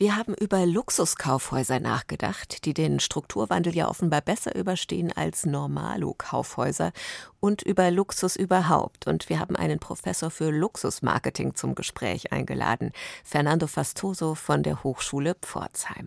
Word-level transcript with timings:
Wir 0.00 0.14
haben 0.14 0.34
über 0.34 0.64
Luxuskaufhäuser 0.64 1.80
nachgedacht, 1.80 2.64
die 2.66 2.72
den 2.72 3.00
Strukturwandel 3.00 3.74
ja 3.74 3.88
offenbar 3.88 4.20
besser 4.20 4.54
überstehen 4.54 5.10
als 5.12 5.44
Normalo-Kaufhäuser 5.44 6.92
und 7.40 7.62
über 7.62 7.90
Luxus 7.90 8.36
überhaupt. 8.36 9.08
Und 9.08 9.28
wir 9.28 9.40
haben 9.40 9.56
einen 9.56 9.80
Professor 9.80 10.30
für 10.30 10.52
Luxusmarketing 10.52 11.56
zum 11.56 11.74
Gespräch 11.74 12.30
eingeladen, 12.32 12.92
Fernando 13.24 13.66
Fastoso 13.66 14.36
von 14.36 14.62
der 14.62 14.84
Hochschule 14.84 15.34
Pforzheim. 15.34 16.06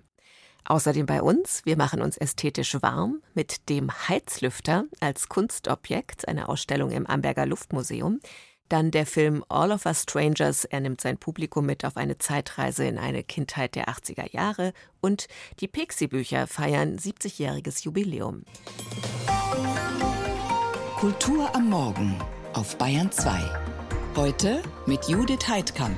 Außerdem 0.64 1.06
bei 1.06 1.22
uns, 1.22 1.66
wir 1.66 1.76
machen 1.76 2.02
uns 2.02 2.16
ästhetisch 2.16 2.82
warm 2.82 3.22
mit 3.34 3.68
dem 3.68 3.92
Heizlüfter 3.92 4.86
als 5.02 5.28
Kunstobjekt, 5.28 6.30
eine 6.30 6.48
Ausstellung 6.48 6.92
im 6.92 7.06
Amberger 7.08 7.46
Luftmuseum. 7.46 8.22
Dann 8.72 8.90
der 8.90 9.06
Film 9.06 9.44
All 9.50 9.70
of 9.74 9.86
Us 9.86 10.04
Strangers. 10.04 10.64
Er 10.64 10.80
nimmt 10.80 11.02
sein 11.02 11.18
Publikum 11.18 11.66
mit 11.66 11.84
auf 11.84 11.98
eine 11.98 12.20
Zeitreise 12.20 12.86
in 12.86 12.98
eine 12.98 13.22
Kindheit 13.22 13.76
der 13.76 13.90
80er 13.90 14.32
Jahre. 14.32 14.72
Und 15.02 15.28
die 15.60 15.68
Pixie-Bücher 15.68 16.48
feiern 16.48 16.96
70-jähriges 16.96 17.84
Jubiläum. 17.84 18.46
Kultur 21.02 21.54
am 21.54 21.70
Morgen 21.70 22.16
auf 22.54 22.78
Bayern 22.78 23.12
2. 23.12 23.42
Heute 24.16 24.64
mit 24.86 25.06
Judith 25.10 25.50
Heidkamp. 25.50 25.98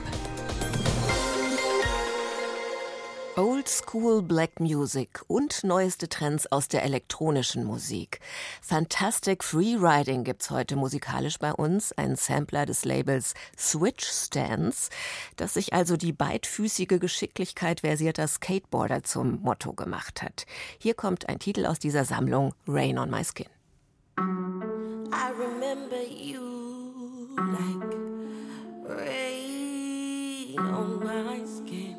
Old 3.35 3.67
School 3.67 4.21
Black 4.21 4.59
Music 4.59 5.23
und 5.27 5.63
neueste 5.63 6.07
Trends 6.07 6.51
aus 6.51 6.67
der 6.67 6.83
elektronischen 6.83 7.63
Musik. 7.63 8.19
Fantastic 8.61 9.43
Freeriding 9.43 10.23
gibt's 10.23 10.51
heute 10.51 10.75
musikalisch 10.75 11.39
bei 11.39 11.51
uns, 11.51 11.93
ein 11.93 12.15
Sampler 12.15 12.67
des 12.67 12.85
Labels 12.85 13.33
Switch 13.57 14.05
Stance, 14.05 14.91
das 15.35 15.55
sich 15.55 15.73
also 15.73 15.97
die 15.97 16.13
beidfüßige 16.13 16.99
Geschicklichkeit 16.99 17.79
versierter 17.79 18.27
Skateboarder 18.27 19.01
zum 19.03 19.41
Motto 19.41 19.73
gemacht 19.73 20.21
hat. 20.21 20.45
Hier 20.77 20.93
kommt 20.93 21.27
ein 21.27 21.39
Titel 21.39 21.65
aus 21.65 21.79
dieser 21.79 22.05
Sammlung, 22.05 22.53
Rain 22.67 22.99
on 22.99 23.09
My 23.09 23.23
Skin. 23.23 23.47
I 24.15 25.31
remember 25.39 26.03
you 26.07 27.35
like 27.35 27.83
rain 28.87 30.59
on 30.59 30.99
my 30.99 31.43
skin. 31.47 31.92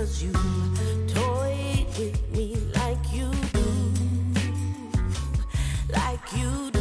Cause 0.00 0.22
you 0.22 0.32
toyed 1.08 1.86
with 1.98 2.30
me 2.30 2.56
like 2.74 3.12
you 3.12 3.30
do. 3.52 3.68
Like 5.92 6.32
you 6.34 6.70
do. 6.70 6.80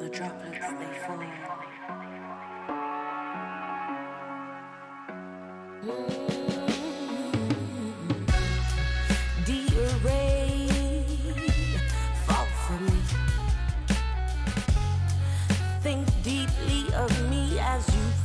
The 0.00 0.08
droplets 0.08 0.66
fall. 1.06 1.22
Mm. 5.84 6.33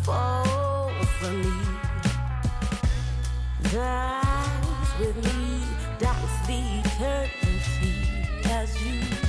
fall 0.10 0.90
me. 1.22 1.52
Dance 3.72 4.92
with 5.00 5.18
me, 5.24 5.64
dance 6.00 6.48
the 6.48 6.60
eternity 6.82 7.94
as 8.46 8.70
you. 8.84 9.29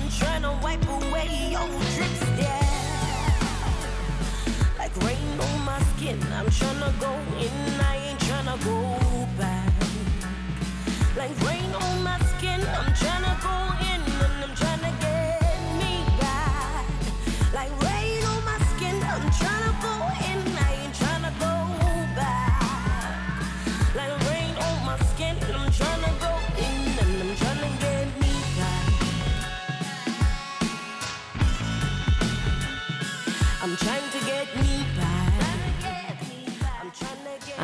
I'm 0.00 0.08
trying 0.10 0.42
to 0.42 0.58
wipe 0.62 0.86
away 0.88 1.28
your 1.50 1.66
drips, 1.66 2.22
yeah. 2.38 2.62
Like 4.78 4.94
rain 5.04 5.40
on 5.40 5.64
my 5.64 5.80
skin, 5.96 6.18
I'm 6.34 6.48
trying 6.50 6.80
to 6.80 6.94
go 7.00 7.12
in, 7.38 7.80
I 7.80 7.96
ain't 8.10 8.20
trying 8.20 8.46
to 8.46 8.64
go 8.64 9.28
back. 9.36 9.72
Like 11.16 11.38
rain 11.42 11.72
on 11.74 12.02
my 12.02 12.18
skin, 12.36 12.60
I'm 12.60 12.94
trying 12.94 13.24
to 13.24 13.42
go 13.42 13.72
in. 13.72 13.77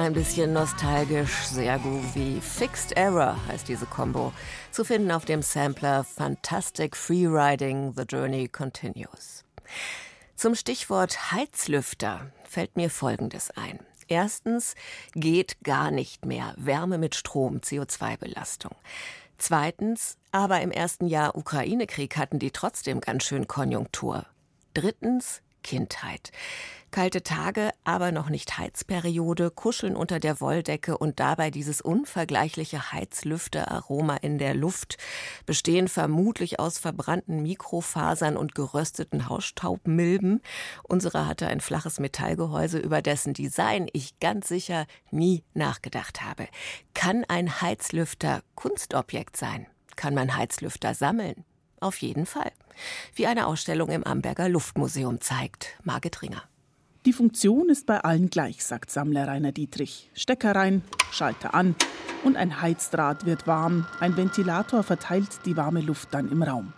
Ein 0.04 0.12
bisschen 0.12 0.52
nostalgisch, 0.52 1.32
sehr 1.46 1.78
groovy. 1.78 2.38
Fixed 2.42 2.92
Error 2.94 3.38
heißt 3.48 3.66
diese 3.66 3.86
Combo. 3.86 4.34
Zu 4.70 4.84
finden 4.84 5.10
auf 5.10 5.24
dem 5.24 5.40
Sampler 5.40 6.04
Fantastic 6.04 6.94
Freeriding, 6.94 7.94
The 7.96 8.02
Journey 8.02 8.48
Continues. 8.48 9.44
Zum 10.36 10.56
Stichwort 10.56 11.32
Heizlüfter 11.32 12.30
fällt 12.46 12.76
mir 12.76 12.90
Folgendes 12.90 13.50
ein. 13.52 13.78
Erstens 14.06 14.74
geht 15.14 15.64
gar 15.64 15.90
nicht 15.90 16.26
mehr 16.26 16.52
Wärme 16.58 16.98
mit 16.98 17.14
Strom, 17.14 17.60
CO2-Belastung. 17.60 18.72
Zweitens, 19.38 20.18
aber 20.32 20.60
im 20.60 20.70
ersten 20.70 21.06
Jahr 21.06 21.34
Ukraine-Krieg 21.34 22.18
hatten 22.18 22.38
die 22.38 22.50
trotzdem 22.50 23.00
ganz 23.00 23.24
schön 23.24 23.48
Konjunktur. 23.48 24.26
Drittens, 24.74 25.40
Kindheit. 25.62 26.30
Kalte 26.94 27.24
Tage, 27.24 27.72
aber 27.82 28.12
noch 28.12 28.28
nicht 28.28 28.56
Heizperiode, 28.56 29.50
kuscheln 29.50 29.96
unter 29.96 30.20
der 30.20 30.40
Wolldecke 30.40 30.96
und 30.96 31.18
dabei 31.18 31.50
dieses 31.50 31.80
unvergleichliche 31.80 32.92
Heizlüfteraroma 32.92 34.14
in 34.18 34.38
der 34.38 34.54
Luft, 34.54 34.96
bestehen 35.44 35.88
vermutlich 35.88 36.60
aus 36.60 36.78
verbrannten 36.78 37.42
Mikrofasern 37.42 38.36
und 38.36 38.54
gerösteten 38.54 39.28
Hausstaubmilben. 39.28 40.40
Unsere 40.84 41.26
hatte 41.26 41.48
ein 41.48 41.58
flaches 41.58 41.98
Metallgehäuse, 41.98 42.78
über 42.78 43.02
dessen 43.02 43.34
Design 43.34 43.88
ich 43.92 44.20
ganz 44.20 44.46
sicher 44.46 44.86
nie 45.10 45.42
nachgedacht 45.52 46.22
habe. 46.22 46.46
Kann 46.94 47.24
ein 47.26 47.60
Heizlüfter 47.60 48.44
Kunstobjekt 48.54 49.36
sein? 49.36 49.66
Kann 49.96 50.14
man 50.14 50.36
Heizlüfter 50.36 50.94
sammeln? 50.94 51.44
Auf 51.80 51.96
jeden 51.96 52.24
Fall. 52.24 52.52
Wie 53.16 53.26
eine 53.26 53.48
Ausstellung 53.48 53.88
im 53.88 54.04
Amberger 54.04 54.48
Luftmuseum 54.48 55.20
zeigt. 55.20 55.76
Margit 55.82 56.22
Ringer. 56.22 56.44
Die 57.06 57.12
Funktion 57.12 57.68
ist 57.68 57.84
bei 57.84 58.00
allen 58.00 58.30
gleich, 58.30 58.64
sagt 58.64 58.90
Sammler 58.90 59.28
Rainer 59.28 59.52
Dietrich. 59.52 60.10
Stecker 60.14 60.54
rein, 60.54 60.80
Schalter 61.12 61.54
an 61.54 61.74
und 62.24 62.34
ein 62.38 62.62
Heizdraht 62.62 63.26
wird 63.26 63.46
warm. 63.46 63.86
Ein 64.00 64.16
Ventilator 64.16 64.82
verteilt 64.82 65.28
die 65.44 65.54
warme 65.54 65.82
Luft 65.82 66.08
dann 66.12 66.32
im 66.32 66.42
Raum. 66.42 66.72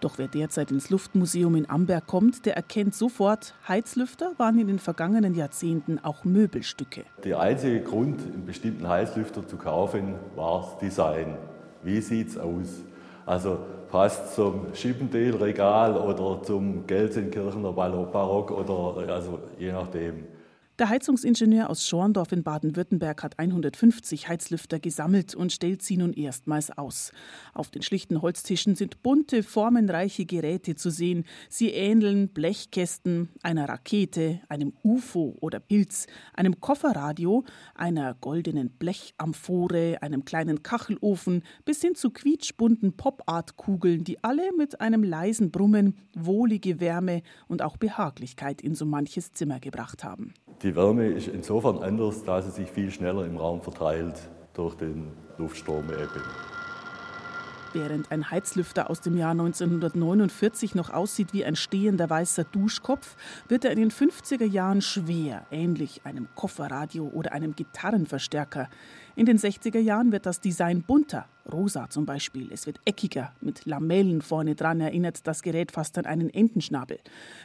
Doch 0.00 0.18
wer 0.18 0.26
derzeit 0.26 0.72
ins 0.72 0.90
Luftmuseum 0.90 1.54
in 1.54 1.70
Amberg 1.70 2.08
kommt, 2.08 2.44
der 2.44 2.56
erkennt 2.56 2.96
sofort, 2.96 3.54
Heizlüfter 3.68 4.32
waren 4.36 4.58
in 4.58 4.66
den 4.66 4.80
vergangenen 4.80 5.36
Jahrzehnten 5.36 6.00
auch 6.00 6.24
Möbelstücke. 6.24 7.04
Der 7.22 7.38
einzige 7.38 7.80
Grund, 7.80 8.20
einen 8.20 8.46
bestimmten 8.46 8.88
Heizlüfter 8.88 9.46
zu 9.46 9.58
kaufen, 9.58 10.16
war 10.34 10.62
das 10.62 10.78
Design. 10.78 11.36
Wie 11.84 12.00
sieht 12.00 12.30
es 12.30 12.36
aus? 12.36 12.82
Also 13.28 13.58
passt 13.90 14.34
zum 14.34 14.72
Chippendale-Regal 14.72 15.98
oder 15.98 16.42
zum 16.42 16.86
Gelsenkirchener 16.86 17.72
Barock 17.72 18.50
oder 18.50 19.12
also 19.12 19.38
je 19.58 19.70
nachdem. 19.70 20.24
Der 20.78 20.90
Heizungsingenieur 20.90 21.70
aus 21.70 21.84
Schorndorf 21.88 22.30
in 22.30 22.44
Baden-Württemberg 22.44 23.24
hat 23.24 23.36
150 23.40 24.28
Heizlüfter 24.28 24.78
gesammelt 24.78 25.34
und 25.34 25.50
stellt 25.50 25.82
sie 25.82 25.96
nun 25.96 26.12
erstmals 26.12 26.70
aus. 26.70 27.10
Auf 27.52 27.72
den 27.72 27.82
schlichten 27.82 28.22
Holztischen 28.22 28.76
sind 28.76 29.02
bunte, 29.02 29.42
formenreiche 29.42 30.24
Geräte 30.24 30.76
zu 30.76 30.90
sehen. 30.90 31.24
Sie 31.48 31.70
ähneln 31.70 32.28
Blechkästen, 32.28 33.28
einer 33.42 33.68
Rakete, 33.68 34.40
einem 34.48 34.72
UFO 34.84 35.36
oder 35.40 35.58
Pilz, 35.58 36.06
einem 36.32 36.60
Kofferradio, 36.60 37.44
einer 37.74 38.14
goldenen 38.14 38.70
Blechamphore, 38.70 40.00
einem 40.00 40.24
kleinen 40.24 40.62
Kachelofen 40.62 41.42
bis 41.64 41.80
hin 41.80 41.96
zu 41.96 42.10
quietschbunten 42.10 42.96
Pop-Art-Kugeln, 42.96 44.04
die 44.04 44.22
alle 44.22 44.52
mit 44.56 44.80
einem 44.80 45.02
leisen 45.02 45.50
Brummen 45.50 45.96
wohlige 46.14 46.78
Wärme 46.78 47.22
und 47.48 47.62
auch 47.62 47.78
Behaglichkeit 47.78 48.62
in 48.62 48.76
so 48.76 48.86
manches 48.86 49.32
Zimmer 49.32 49.58
gebracht 49.58 50.04
haben. 50.04 50.34
Die 50.62 50.67
Wärme 50.76 51.06
ist 51.06 51.28
insofern 51.28 51.78
anders, 51.78 52.24
da 52.24 52.42
sie 52.42 52.50
sich 52.50 52.70
viel 52.70 52.90
schneller 52.90 53.24
im 53.24 53.36
Raum 53.36 53.60
verteilt 53.60 54.28
durch 54.54 54.74
den 54.74 55.12
Luftstrom 55.38 55.84
eben. 55.90 56.22
Während 57.74 58.10
ein 58.10 58.30
Heizlüfter 58.30 58.88
aus 58.88 59.02
dem 59.02 59.16
Jahr 59.18 59.32
1949 59.32 60.74
noch 60.74 60.88
aussieht 60.88 61.34
wie 61.34 61.44
ein 61.44 61.54
stehender 61.54 62.08
weißer 62.08 62.44
Duschkopf, 62.44 63.14
wird 63.46 63.66
er 63.66 63.72
in 63.72 63.78
den 63.78 63.90
50er 63.90 64.46
Jahren 64.46 64.80
schwer, 64.80 65.46
ähnlich 65.50 66.00
einem 66.04 66.28
Kofferradio 66.34 67.08
oder 67.08 67.32
einem 67.32 67.54
Gitarrenverstärker. 67.54 68.70
In 69.16 69.26
den 69.26 69.38
60er 69.38 69.80
Jahren 69.80 70.12
wird 70.12 70.24
das 70.24 70.40
Design 70.40 70.82
bunter, 70.82 71.26
rosa 71.52 71.90
zum 71.90 72.06
Beispiel. 72.06 72.50
Es 72.52 72.66
wird 72.66 72.80
eckiger, 72.86 73.32
mit 73.42 73.66
Lamellen 73.66 74.22
vorne 74.22 74.54
dran 74.54 74.80
erinnert 74.80 75.26
das 75.26 75.42
Gerät 75.42 75.70
fast 75.70 75.98
an 75.98 76.06
einen 76.06 76.30
Entenschnabel. 76.30 76.98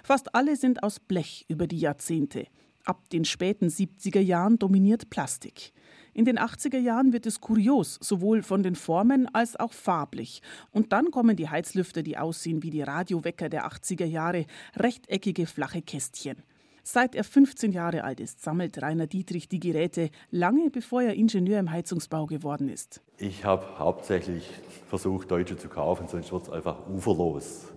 Fast 0.04 0.34
alle 0.36 0.56
sind 0.56 0.84
aus 0.84 1.02
Blech 1.02 1.46
über 1.50 1.68
die 1.68 1.80
Jahrzehnte. 1.80 2.48
Ab 2.85 3.09
den 3.12 3.24
späten 3.24 3.68
70er 3.68 4.19
Jahren 4.19 4.59
dominiert 4.59 5.09
Plastik. 5.09 5.71
In 6.13 6.25
den 6.25 6.38
80er 6.38 6.77
Jahren 6.77 7.13
wird 7.13 7.25
es 7.25 7.39
kurios, 7.39 7.97
sowohl 8.01 8.44
von 8.44 8.62
den 8.62 8.75
Formen 8.75 9.33
als 9.33 9.57
auch 9.57 9.71
farblich. 9.71 10.41
Und 10.71 10.91
dann 10.91 11.09
kommen 11.09 11.38
die 11.38 11.50
Heizlüfter, 11.50 12.03
die 12.03 12.18
aussehen 12.18 12.62
wie 12.62 12.71
die 12.71 12.81
Radiowecker 12.81 13.47
der 13.47 13.68
80er 13.68 14.06
Jahre, 14.06 14.45
rechteckige 14.75 15.47
flache 15.47 15.81
Kästchen. 15.81 16.44
Seit 16.83 17.15
er 17.15 17.24
15 17.24 17.71
Jahre 17.71 18.03
alt 18.03 18.19
ist, 18.19 18.44
sammelt 18.44 18.81
Rainer 18.81 19.07
Dietrich 19.07 19.47
die 19.47 19.62
Geräte, 19.62 20.09
lange 20.30 20.69
bevor 20.69 21.03
er 21.03 21.13
Ingenieur 21.13 21.59
im 21.59 21.71
Heizungsbau 21.71 22.25
geworden 22.25 22.68
ist. 22.68 23.01
Ich 23.18 23.45
habe 23.45 23.80
hauptsächlich 23.80 24.44
versucht, 24.89 25.31
Deutsche 25.31 25.56
zu 25.56 25.69
kaufen, 25.69 26.09
sonst 26.09 26.33
wird 26.33 26.44
es 26.44 26.50
einfach 26.50 26.85
uferlos. 26.89 27.71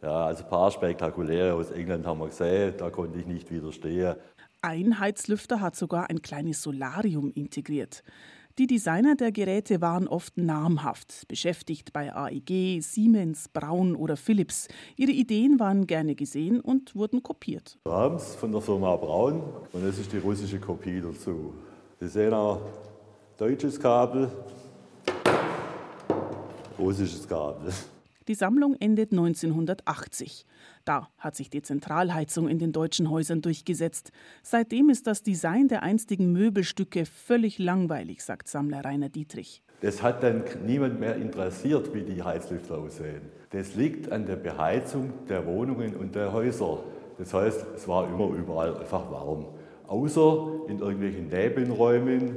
Ja, 0.00 0.26
also 0.26 0.44
ein 0.44 0.50
paar 0.50 0.70
spektakuläre 0.70 1.54
aus 1.54 1.72
England 1.72 2.06
haben 2.06 2.20
wir 2.20 2.28
gesehen, 2.28 2.74
da 2.78 2.90
konnte 2.90 3.18
ich 3.18 3.26
nicht 3.26 3.50
widerstehen. 3.50 4.16
Ein 4.64 5.00
Heizlüfter 5.00 5.60
hat 5.60 5.74
sogar 5.74 6.08
ein 6.08 6.22
kleines 6.22 6.62
Solarium 6.62 7.32
integriert. 7.32 8.04
Die 8.58 8.68
Designer 8.68 9.16
der 9.16 9.32
Geräte 9.32 9.80
waren 9.80 10.06
oft 10.06 10.36
namhaft, 10.36 11.26
beschäftigt 11.26 11.92
bei 11.92 12.14
AEG, 12.14 12.80
Siemens, 12.80 13.48
Braun 13.48 13.96
oder 13.96 14.16
Philips. 14.16 14.68
Ihre 14.94 15.10
Ideen 15.10 15.58
waren 15.58 15.88
gerne 15.88 16.14
gesehen 16.14 16.60
und 16.60 16.94
wurden 16.94 17.24
kopiert. 17.24 17.76
Es 18.14 18.36
von 18.36 18.52
der 18.52 18.60
Firma 18.60 18.94
Braun 18.94 19.42
und 19.72 19.84
das 19.84 19.98
ist 19.98 20.12
die 20.12 20.18
russische 20.18 20.60
Kopie 20.60 21.00
dazu. 21.00 21.54
Sie 21.98 22.06
sehen 22.06 22.32
auch 22.32 22.60
deutsches 23.36 23.80
Kabel, 23.80 24.30
russisches 26.78 27.26
Kabel. 27.26 27.72
Die 28.28 28.34
Sammlung 28.34 28.76
endet 28.78 29.10
1980. 29.10 30.46
Da 30.84 31.08
hat 31.18 31.34
sich 31.34 31.50
die 31.50 31.62
Zentralheizung 31.62 32.48
in 32.48 32.58
den 32.58 32.72
deutschen 32.72 33.10
Häusern 33.10 33.42
durchgesetzt. 33.42 34.12
Seitdem 34.42 34.90
ist 34.90 35.06
das 35.06 35.22
Design 35.22 35.68
der 35.68 35.82
einstigen 35.82 36.32
Möbelstücke 36.32 37.04
völlig 37.04 37.58
langweilig, 37.58 38.22
sagt 38.22 38.48
Sammler 38.48 38.84
Rainer 38.84 39.08
Dietrich. 39.08 39.62
Das 39.80 40.02
hat 40.02 40.22
dann 40.22 40.44
niemand 40.64 41.00
mehr 41.00 41.16
interessiert, 41.16 41.92
wie 41.92 42.02
die 42.02 42.22
Heizlüfter 42.22 42.78
aussehen. 42.78 43.22
Das 43.50 43.74
liegt 43.74 44.12
an 44.12 44.26
der 44.26 44.36
Beheizung 44.36 45.12
der 45.28 45.44
Wohnungen 45.44 45.96
und 45.96 46.14
der 46.14 46.32
Häuser. 46.32 46.84
Das 47.18 47.34
heißt, 47.34 47.66
es 47.74 47.88
war 47.88 48.08
immer 48.08 48.28
überall 48.36 48.76
einfach 48.76 49.10
warm. 49.10 49.46
Außer 49.88 50.68
in 50.68 50.78
irgendwelchen 50.78 51.28
Nebenräumen, 51.28 52.36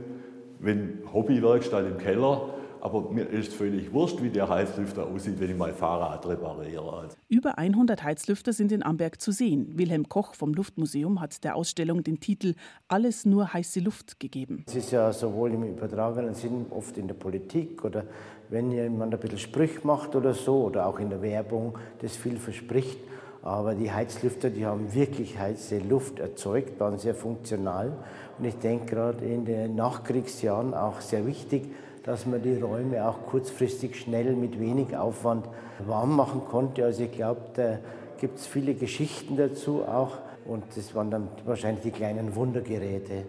wenn 0.60 1.00
Hobbywerkstatt 1.14 1.86
im 1.86 1.98
Keller, 2.00 2.55
aber 2.86 3.10
mir 3.10 3.28
ist 3.28 3.52
völlig 3.52 3.92
wurscht, 3.92 4.22
wie 4.22 4.30
der 4.30 4.48
Heizlüfter 4.48 5.08
aussieht, 5.08 5.40
wenn 5.40 5.50
ich 5.50 5.58
mein 5.58 5.74
Fahrrad 5.74 6.24
repariere. 6.28 7.10
Über 7.28 7.58
100 7.58 8.04
Heizlüfter 8.04 8.54
sind 8.54 8.72
in 8.72 8.84
Amberg 8.84 9.20
zu 9.20 9.32
sehen. 9.32 9.72
Wilhelm 9.76 10.08
Koch 10.08 10.36
vom 10.36 10.54
Luftmuseum 10.54 11.20
hat 11.20 11.44
der 11.44 11.56
Ausstellung 11.56 12.04
den 12.04 12.20
Titel 12.20 12.54
Alles 12.88 13.26
nur 13.26 13.52
heiße 13.52 13.80
Luft 13.80 14.20
gegeben. 14.20 14.66
Es 14.68 14.76
ist 14.76 14.92
ja 14.92 15.12
sowohl 15.12 15.54
im 15.54 15.64
übertragenen 15.64 16.36
Sinn 16.36 16.68
oft 16.70 16.96
in 17.00 17.08
der 17.08 17.16
Politik 17.16 17.84
oder 17.84 18.04
wenn 18.52 18.72
jemand 18.72 19.16
ein 19.16 19.20
bisschen 19.20 19.40
Sprüch 19.40 19.84
macht 19.84 20.16
oder 20.16 20.36
so 20.36 20.66
oder 20.66 20.86
auch 20.86 21.00
in 21.00 21.10
der 21.10 21.24
Werbung, 21.24 21.80
das 22.02 22.16
viel 22.16 22.38
verspricht. 22.38 23.00
Aber 23.42 23.74
die 23.74 23.92
Heizlüfter, 23.92 24.52
die 24.52 24.66
haben 24.66 24.94
wirklich 24.94 25.40
heiße 25.40 25.80
Luft 25.80 26.20
erzeugt, 26.20 26.80
waren 26.80 27.00
sehr 27.00 27.16
funktional. 27.16 27.94
Und 28.38 28.46
ich 28.46 28.56
denke 28.60 28.94
gerade 28.94 29.26
in 29.26 29.46
den 29.46 29.76
Nachkriegsjahren 29.76 30.76
auch 30.76 31.02
sehr 31.02 31.26
wichtig, 31.26 31.72
dass 32.06 32.28
man 32.28 32.42
die 32.42 32.56
Räume 32.56 33.08
auch 33.08 33.26
kurzfristig 33.26 34.00
schnell 34.00 34.36
mit 34.36 34.60
wenig 34.60 34.96
Aufwand 34.96 35.48
warm 35.80 36.16
machen 36.16 36.46
konnte. 36.46 36.86
Also 36.86 37.04
ich 37.04 37.12
glaube, 37.12 37.42
da 37.56 37.80
gibt 38.20 38.38
es 38.38 38.46
viele 38.46 38.76
Geschichten 38.76 39.38
dazu 39.38 39.84
auch 39.84 40.20
und 40.46 40.64
das 40.76 40.94
waren 40.94 41.10
dann 41.10 41.30
wahrscheinlich 41.46 41.84
die 41.84 41.92
kleinen 41.92 42.36
Wundergeräte. 42.36 43.26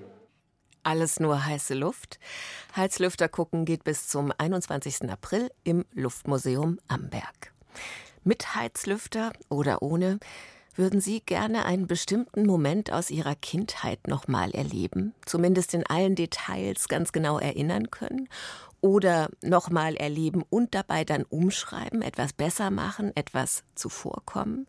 Alles 0.83 1.19
nur 1.19 1.47
heiße 1.47 1.75
Luft. 1.75 2.21
Heizlüfter 2.77 3.29
gucken 3.29 3.65
geht 3.65 3.83
bis 3.83 4.09
zum 4.09 4.31
21. 4.37 5.11
April 5.11 5.51
im 5.65 5.87
Luftmuseum 5.95 6.79
Amberg. 6.87 7.53
Mit 8.25 8.55
Heizlüfter 8.55 9.33
oder 9.49 9.81
ohne 9.81 10.19
würden 10.77 11.01
Sie 11.01 11.21
gerne 11.21 11.65
einen 11.65 11.87
bestimmten 11.87 12.47
Moment 12.47 12.93
aus 12.93 13.11
Ihrer 13.11 13.35
Kindheit 13.35 14.07
nochmal 14.09 14.51
erleben, 14.53 15.15
zumindest 15.25 15.75
in 15.75 15.87
allen 15.87 16.15
Details 16.15 16.89
ganz 16.89 17.13
genau 17.13 17.39
erinnern 17.39 17.91
können? 17.91 18.29
Oder 18.81 19.31
nochmal 19.43 19.97
erleben 19.97 20.45
und 20.49 20.75
dabei 20.75 21.05
dann 21.05 21.25
umschreiben, 21.25 22.03
etwas 22.03 22.33
besser 22.33 22.71
machen, 22.71 23.11
etwas 23.17 23.65
zuvorkommen? 23.75 24.67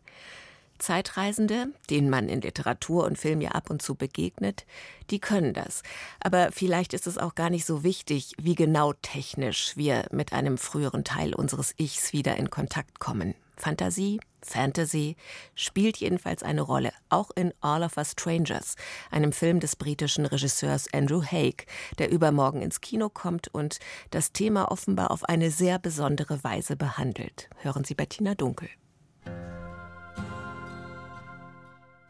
Zeitreisende, 0.78 1.72
denen 1.90 2.08
man 2.08 2.28
in 2.28 2.40
Literatur 2.40 3.04
und 3.04 3.18
Film 3.18 3.40
ja 3.40 3.50
ab 3.50 3.68
und 3.68 3.82
zu 3.82 3.94
begegnet, 3.94 4.64
die 5.10 5.18
können 5.18 5.52
das. 5.52 5.82
Aber 6.20 6.50
vielleicht 6.52 6.94
ist 6.94 7.06
es 7.06 7.18
auch 7.18 7.34
gar 7.34 7.50
nicht 7.50 7.66
so 7.66 7.82
wichtig, 7.82 8.32
wie 8.40 8.54
genau 8.54 8.92
technisch 8.92 9.76
wir 9.76 10.06
mit 10.12 10.32
einem 10.32 10.56
früheren 10.56 11.04
Teil 11.04 11.34
unseres 11.34 11.74
Ichs 11.78 12.12
wieder 12.12 12.36
in 12.36 12.50
Kontakt 12.50 13.00
kommen. 13.00 13.34
Fantasie, 13.58 14.20
Fantasy 14.42 15.16
spielt 15.54 15.96
jedenfalls 15.98 16.42
eine 16.42 16.62
Rolle, 16.62 16.92
auch 17.08 17.30
in 17.34 17.52
All 17.60 17.82
of 17.82 17.96
Us 17.96 18.12
Strangers, 18.12 18.76
einem 19.10 19.32
Film 19.32 19.60
des 19.60 19.76
britischen 19.76 20.26
Regisseurs 20.26 20.92
Andrew 20.92 21.22
Haig, 21.22 21.66
der 21.98 22.10
übermorgen 22.10 22.62
ins 22.62 22.80
Kino 22.80 23.08
kommt 23.08 23.48
und 23.48 23.78
das 24.10 24.32
Thema 24.32 24.70
offenbar 24.70 25.10
auf 25.10 25.24
eine 25.24 25.50
sehr 25.50 25.78
besondere 25.78 26.42
Weise 26.44 26.76
behandelt. 26.76 27.50
Hören 27.58 27.84
Sie 27.84 27.94
Bettina 27.94 28.34
Dunkel. 28.34 28.68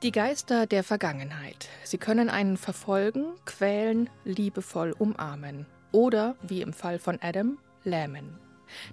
Die 0.05 0.13
Geister 0.13 0.67
der 0.67 0.85
Vergangenheit. 0.85 1.69
Sie 1.83 1.99
können 1.99 2.29
einen 2.29 2.57
verfolgen, 2.57 3.35
quälen, 3.47 4.09
liebevoll 4.25 4.93
umarmen. 4.97 5.67
Oder, 5.91 6.37
wie 6.43 6.63
im 6.63 6.73
Fall 6.73 7.01
von 7.01 7.19
Adam, 7.21 7.59
lähmen. 7.83 8.39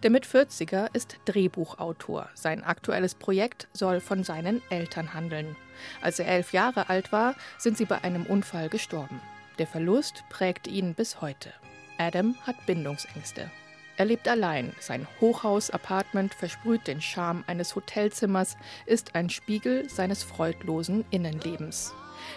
Der 0.04 0.10
Mit-40er 0.10 0.90
ist 0.94 1.18
Drehbuchautor. 1.26 2.30
Sein 2.34 2.64
aktuelles 2.64 3.16
Projekt 3.16 3.68
soll 3.74 4.00
von 4.00 4.24
seinen 4.24 4.62
Eltern 4.70 5.14
handeln. 5.14 5.56
Als 6.02 6.20
er 6.20 6.28
elf 6.28 6.54
Jahre 6.54 6.90
alt 6.90 7.12
war, 7.12 7.36
sind 7.58 7.78
sie 7.78 7.86
bei 7.86 8.04
einem 8.04 8.26
Unfall 8.26 8.70
gestorben. 8.70 9.22
Der 9.60 9.68
Verlust 9.68 10.24
prägt 10.30 10.68
ihn 10.68 10.94
bis 10.94 11.22
heute. 11.22 11.54
Adam 11.98 12.36
hat 12.46 12.66
Bindungsängste. 12.66 13.50
Er 13.98 14.06
lebt 14.06 14.28
allein. 14.28 14.74
Sein 14.80 15.08
Hochhaus-Apartment 15.22 16.34
versprüht 16.34 16.88
den 16.88 17.02
Charme 17.02 17.44
eines 17.48 17.76
Hotelzimmers, 17.76 18.58
ist 18.86 19.16
ein 19.16 19.30
Spiegel 19.30 19.90
seines 19.90 20.24
freudlosen 20.24 21.06
Innenlebens. 21.12 21.94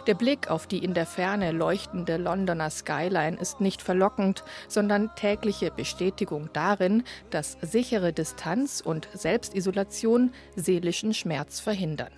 Der 0.07 0.15
Blick 0.15 0.51
auf 0.51 0.67
die 0.67 0.83
in 0.85 0.95
der 0.95 1.07
Ferne 1.07 1.53
leuchtende 1.53 2.17
Londoner 2.17 2.71
Skyline 2.71 3.37
ist 3.39 3.61
nicht 3.61 3.83
verlockend, 3.83 4.45
sondern 4.69 5.15
tägliche 5.17 5.71
Bestätigung 5.71 6.51
darin, 6.53 7.05
dass 7.31 7.59
sichere 7.61 8.13
Distanz 8.13 8.81
und 8.81 9.09
Selbstisolation 9.13 10.33
seelischen 10.57 11.15
Schmerz 11.15 11.61
verhindern. 11.61 12.13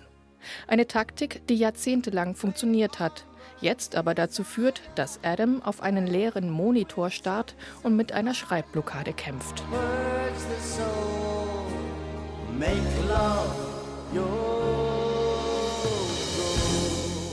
Eine 0.67 0.87
Taktik, 0.87 1.45
die 1.47 1.55
jahrzehntelang 1.55 2.35
funktioniert 2.35 2.99
hat, 2.99 3.25
jetzt 3.59 3.95
aber 3.95 4.15
dazu 4.15 4.43
führt, 4.43 4.81
dass 4.95 5.19
Adam 5.23 5.61
auf 5.61 5.81
einen 5.81 6.07
leeren 6.07 6.49
Monitor 6.49 7.09
starrt 7.09 7.55
und 7.83 7.95
mit 7.95 8.11
einer 8.11 8.33
Schreibblockade 8.33 9.13
kämpft. 9.13 9.63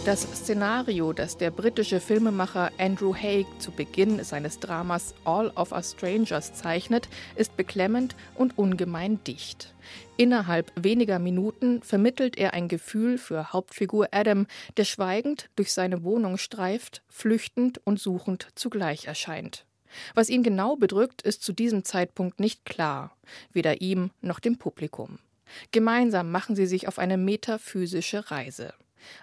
Das 0.08 0.22
Szenario, 0.22 1.12
das 1.12 1.36
der 1.36 1.50
britische 1.50 2.00
Filmemacher 2.00 2.72
Andrew 2.78 3.14
Haig 3.14 3.44
zu 3.58 3.70
Beginn 3.70 4.24
seines 4.24 4.58
Dramas 4.58 5.14
All 5.26 5.50
of 5.50 5.70
Us 5.72 5.90
Strangers 5.90 6.54
zeichnet, 6.54 7.10
ist 7.36 7.58
beklemmend 7.58 8.16
und 8.34 8.56
ungemein 8.56 9.22
dicht. 9.24 9.74
Innerhalb 10.16 10.72
weniger 10.82 11.18
Minuten 11.18 11.82
vermittelt 11.82 12.38
er 12.38 12.54
ein 12.54 12.68
Gefühl 12.68 13.18
für 13.18 13.52
Hauptfigur 13.52 14.08
Adam, 14.10 14.46
der 14.78 14.84
schweigend 14.84 15.50
durch 15.56 15.74
seine 15.74 16.02
Wohnung 16.04 16.38
streift, 16.38 17.02
flüchtend 17.10 17.78
und 17.84 18.00
suchend 18.00 18.48
zugleich 18.54 19.04
erscheint. 19.04 19.66
Was 20.14 20.30
ihn 20.30 20.42
genau 20.42 20.76
bedrückt, 20.76 21.20
ist 21.20 21.42
zu 21.42 21.52
diesem 21.52 21.84
Zeitpunkt 21.84 22.40
nicht 22.40 22.64
klar, 22.64 23.14
weder 23.52 23.82
ihm 23.82 24.08
noch 24.22 24.40
dem 24.40 24.56
Publikum. 24.56 25.18
Gemeinsam 25.70 26.30
machen 26.30 26.56
sie 26.56 26.66
sich 26.66 26.88
auf 26.88 26.98
eine 26.98 27.18
metaphysische 27.18 28.30
Reise. 28.30 28.72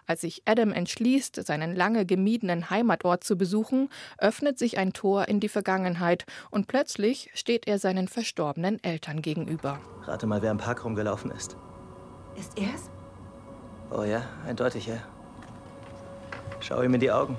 Als 0.06 0.22
sich 0.22 0.44
Adam 0.46 0.72
entschließt, 0.72 1.46
seinen 1.46 1.76
lange 1.76 2.06
gemiedenen 2.06 2.70
Heimatort 2.70 3.24
zu 3.24 3.38
besuchen, 3.38 3.90
öffnet 4.18 4.58
sich 4.60 4.78
ein 4.78 4.94
Tor 4.94 5.28
in 5.28 5.40
die 5.40 5.50
Vergangenheit 5.50 6.26
und 6.52 6.68
plötzlich 6.68 7.30
steht 7.34 7.68
er 7.68 7.80
seinen 7.80 8.08
verstorbenen 8.08 8.84
Eltern 8.84 9.22
gegenüber. 9.22 9.80
Rate 10.04 10.28
mal, 10.28 10.42
wer 10.42 10.52
im 10.52 10.58
Park 10.58 10.86
rumgelaufen 10.86 11.32
ist. 11.32 11.58
Ist 12.38 12.58
er's? 12.58 12.90
Oh 13.92 14.04
ja, 14.04 14.24
eindeutig 14.46 14.88
ja. 14.88 14.98
Schau 16.60 16.82
ihm 16.82 16.94
in 16.94 17.00
die 17.00 17.12
Augen. 17.12 17.38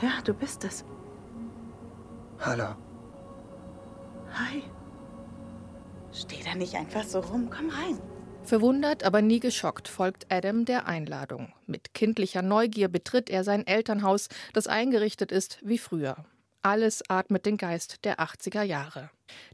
Ja, 0.00 0.20
du 0.24 0.32
bist 0.32 0.64
es. 0.64 0.84
Hallo. 2.40 2.76
Hi. 4.32 4.62
Steh 6.12 6.42
da 6.44 6.54
nicht 6.54 6.74
einfach 6.76 7.02
so 7.02 7.20
rum. 7.20 7.50
Komm 7.50 7.68
rein. 7.70 7.98
Verwundert, 8.48 9.04
aber 9.04 9.20
nie 9.20 9.40
geschockt, 9.40 9.88
folgt 9.88 10.32
Adam 10.32 10.64
der 10.64 10.86
Einladung. 10.86 11.52
Mit 11.66 11.92
kindlicher 11.92 12.40
Neugier 12.40 12.88
betritt 12.88 13.28
er 13.28 13.44
sein 13.44 13.66
Elternhaus, 13.66 14.30
das 14.54 14.66
eingerichtet 14.66 15.32
ist 15.32 15.58
wie 15.62 15.76
früher. 15.76 16.24
Alles 16.62 17.02
atmet 17.10 17.44
den 17.44 17.58
Geist 17.58 18.06
der 18.06 18.20
80er 18.20 18.62
Jahre. 18.62 19.10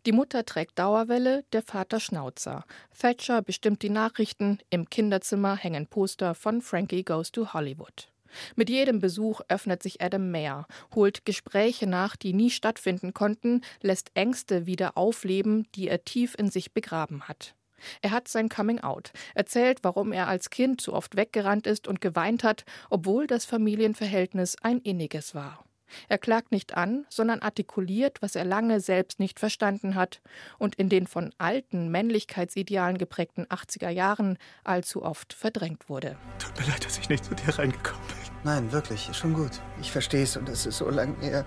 Die 0.07 0.13
Mutter 0.13 0.45
trägt 0.45 0.79
Dauerwelle, 0.79 1.43
der 1.53 1.63
Vater 1.63 1.99
Schnauzer. 1.99 2.65
Thatcher 2.97 3.43
bestimmt 3.43 3.83
die 3.83 3.91
Nachrichten, 3.91 4.59
im 4.71 4.89
Kinderzimmer 4.89 5.57
hängen 5.57 5.89
Poster 5.89 6.37
von 6.37 6.63
Frankie 6.63 7.03
Goes 7.03 7.33
to 7.33 7.53
Hollywood. 7.53 8.13
Mit 8.55 8.71
jedem 8.71 9.01
Besuch 9.01 9.41
öffnet 9.49 9.83
sich 9.83 10.03
Adam 10.03 10.31
mehr, 10.31 10.69
holt 10.95 11.25
Gespräche 11.25 11.89
nach, 11.89 12.15
die 12.15 12.33
nie 12.33 12.51
stattfinden 12.51 13.13
konnten, 13.13 13.63
lässt 13.83 14.13
Ängste 14.15 14.67
wieder 14.67 14.97
aufleben, 14.97 15.67
die 15.75 15.89
er 15.89 16.05
tief 16.05 16.37
in 16.39 16.49
sich 16.49 16.73
begraben 16.73 17.25
hat. 17.25 17.57
Er 18.03 18.11
hat 18.11 18.29
sein 18.29 18.49
Coming 18.49 18.81
Out, 18.81 19.13
erzählt, 19.35 19.81
warum 19.83 20.13
er 20.13 20.29
als 20.29 20.51
Kind 20.51 20.81
so 20.81 20.93
oft 20.93 21.17
weggerannt 21.17 21.67
ist 21.67 21.89
und 21.89 22.01
geweint 22.01 22.45
hat, 22.45 22.65
obwohl 22.91 23.27
das 23.27 23.45
Familienverhältnis 23.45 24.57
ein 24.63 24.79
inniges 24.81 25.35
war. 25.35 25.65
Er 26.09 26.19
klagt 26.19 26.53
nicht 26.53 26.77
an, 26.77 27.07
sondern 27.09 27.41
artikuliert, 27.41 28.21
was 28.21 28.35
er 28.35 28.45
lange 28.45 28.81
selbst 28.81 29.21
nicht 29.21 29.39
verstanden 29.39 29.95
hat 29.95 30.21
und 30.59 30.75
in 30.75 30.89
den 30.89 31.07
von 31.07 31.33
alten 31.39 31.91
Männlichkeitsidealen 31.91 32.99
geprägten 32.99 33.47
80er 33.47 33.91
Jahren 33.91 34.39
allzu 34.65 35.03
oft 35.03 35.33
verdrängt 35.33 35.89
wurde. 35.89 36.17
Tut 36.39 36.59
mir 36.59 36.73
leid, 36.73 36.85
dass 36.85 36.99
ich 36.99 37.09
nicht 37.09 37.25
zu 37.25 37.35
dir 37.35 37.59
reingekommen 37.59 38.07
bin. 38.07 38.17
Nein, 38.45 38.73
wirklich, 38.73 39.09
schon 39.15 39.35
gut. 39.35 39.61
Ich 39.81 39.91
verstehe 39.91 40.25
es 40.25 40.37
und 40.37 40.49
es 40.49 40.67
ist 40.67 40.79
so 40.79 40.91
lang 40.91 41.19
her. 41.21 41.45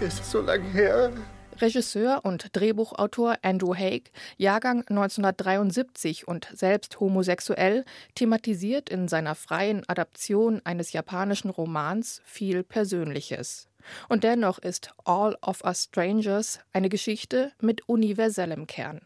Es 0.00 0.14
ist 0.14 0.30
so 0.30 0.40
lang 0.40 0.62
her. 0.72 1.12
Regisseur 1.60 2.20
und 2.24 2.56
Drehbuchautor 2.56 3.36
Andrew 3.42 3.74
Haig, 3.74 4.12
Jahrgang 4.36 4.80
1973 4.88 6.26
und 6.26 6.48
selbst 6.52 7.00
homosexuell, 7.00 7.84
thematisiert 8.14 8.88
in 8.88 9.08
seiner 9.08 9.34
freien 9.34 9.88
Adaption 9.88 10.60
eines 10.64 10.92
japanischen 10.92 11.50
Romans 11.50 12.22
viel 12.24 12.62
Persönliches. 12.62 13.68
Und 14.08 14.24
dennoch 14.24 14.58
ist 14.58 14.92
All 15.04 15.36
of 15.42 15.64
Us 15.64 15.84
Strangers 15.84 16.60
eine 16.72 16.88
Geschichte 16.88 17.52
mit 17.60 17.88
universellem 17.88 18.66
Kern. 18.66 19.00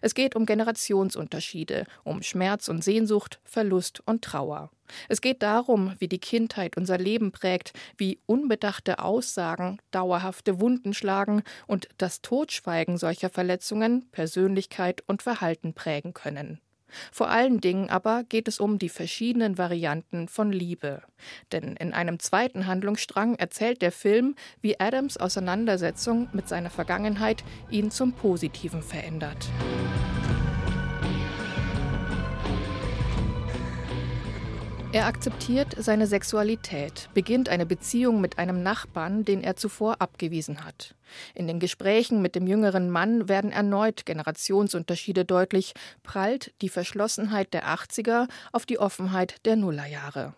Es 0.00 0.14
geht 0.14 0.36
um 0.36 0.46
Generationsunterschiede, 0.46 1.86
um 2.04 2.22
Schmerz 2.22 2.68
und 2.68 2.82
Sehnsucht, 2.82 3.40
Verlust 3.44 4.02
und 4.06 4.22
Trauer. 4.22 4.70
Es 5.08 5.20
geht 5.20 5.42
darum, 5.42 5.94
wie 5.98 6.08
die 6.08 6.18
Kindheit 6.18 6.76
unser 6.76 6.98
Leben 6.98 7.32
prägt, 7.32 7.72
wie 7.96 8.18
unbedachte 8.26 8.98
Aussagen 8.98 9.78
dauerhafte 9.90 10.60
Wunden 10.60 10.94
schlagen 10.94 11.42
und 11.66 11.88
das 11.98 12.20
Totschweigen 12.20 12.98
solcher 12.98 13.30
Verletzungen 13.30 14.08
Persönlichkeit 14.10 15.02
und 15.06 15.22
Verhalten 15.22 15.74
prägen 15.74 16.14
können. 16.14 16.60
Vor 17.10 17.28
allen 17.28 17.60
Dingen 17.60 17.90
aber 17.90 18.24
geht 18.24 18.48
es 18.48 18.60
um 18.60 18.78
die 18.78 18.88
verschiedenen 18.88 19.58
Varianten 19.58 20.28
von 20.28 20.52
Liebe. 20.52 21.02
Denn 21.52 21.76
in 21.76 21.92
einem 21.92 22.18
zweiten 22.18 22.66
Handlungsstrang 22.66 23.36
erzählt 23.36 23.82
der 23.82 23.92
Film, 23.92 24.34
wie 24.60 24.78
Adams 24.80 25.16
Auseinandersetzung 25.16 26.28
mit 26.32 26.48
seiner 26.48 26.70
Vergangenheit 26.70 27.44
ihn 27.70 27.90
zum 27.90 28.12
Positiven 28.12 28.82
verändert. 28.82 29.48
Er 34.92 35.06
akzeptiert 35.06 35.74
seine 35.78 36.06
Sexualität, 36.06 37.08
beginnt 37.14 37.48
eine 37.48 37.64
Beziehung 37.64 38.20
mit 38.20 38.36
einem 38.36 38.62
Nachbarn, 38.62 39.24
den 39.24 39.42
er 39.42 39.56
zuvor 39.56 40.02
abgewiesen 40.02 40.66
hat. 40.66 40.94
In 41.34 41.46
den 41.46 41.60
Gesprächen 41.60 42.20
mit 42.20 42.34
dem 42.34 42.46
jüngeren 42.46 42.90
Mann 42.90 43.26
werden 43.26 43.52
erneut 43.52 44.04
Generationsunterschiede 44.04 45.24
deutlich, 45.24 45.72
prallt 46.02 46.52
die 46.60 46.68
Verschlossenheit 46.68 47.54
der 47.54 47.68
80er 47.68 48.28
auf 48.52 48.66
die 48.66 48.78
Offenheit 48.78 49.36
der 49.46 49.56
Nullerjahre. 49.56 50.34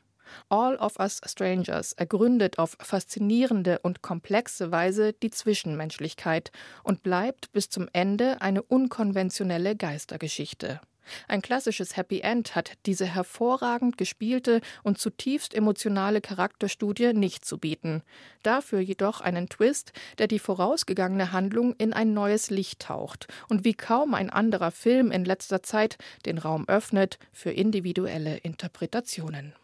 All 0.48 0.76
of 0.76 1.00
Us 1.00 1.20
Strangers 1.26 1.92
ergründet 1.92 2.60
auf 2.60 2.76
faszinierende 2.78 3.80
und 3.80 4.02
komplexe 4.02 4.70
Weise 4.70 5.14
die 5.14 5.30
Zwischenmenschlichkeit 5.30 6.52
und 6.84 7.02
bleibt 7.02 7.50
bis 7.50 7.70
zum 7.70 7.88
Ende 7.92 8.40
eine 8.40 8.62
unkonventionelle 8.62 9.74
Geistergeschichte. 9.74 10.80
Ein 11.28 11.42
klassisches 11.42 11.96
Happy 11.96 12.20
End 12.20 12.54
hat 12.54 12.72
diese 12.86 13.06
hervorragend 13.06 13.98
gespielte 13.98 14.60
und 14.82 14.98
zutiefst 14.98 15.54
emotionale 15.54 16.20
Charakterstudie 16.20 17.12
nicht 17.12 17.44
zu 17.44 17.58
bieten. 17.58 18.02
Dafür 18.42 18.80
jedoch 18.80 19.20
einen 19.20 19.48
Twist, 19.48 19.92
der 20.18 20.26
die 20.26 20.38
vorausgegangene 20.38 21.32
Handlung 21.32 21.74
in 21.76 21.92
ein 21.92 22.14
neues 22.14 22.50
Licht 22.50 22.80
taucht 22.80 23.28
und 23.48 23.64
wie 23.64 23.74
kaum 23.74 24.14
ein 24.14 24.30
anderer 24.30 24.70
Film 24.70 25.10
in 25.10 25.24
letzter 25.24 25.62
Zeit 25.62 25.98
den 26.26 26.38
Raum 26.38 26.68
öffnet 26.68 27.18
für 27.32 27.50
individuelle 27.50 28.36
Interpretationen. 28.38 29.54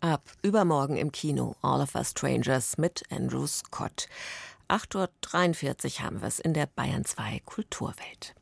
Ab 0.00 0.22
übermorgen 0.42 0.96
im 0.96 1.12
Kino 1.12 1.56
All 1.62 1.80
of 1.80 1.94
Us 1.94 2.10
Strangers 2.10 2.76
mit 2.76 3.04
Andrew 3.10 3.46
Scott. 3.46 4.06
8.43 4.68 5.98
Uhr 5.98 6.04
haben 6.04 6.20
wir 6.20 6.28
es 6.28 6.38
in 6.38 6.52
der 6.52 6.66
Bayern 6.66 7.04
2 7.04 7.40
Kulturwelt. 7.44 8.34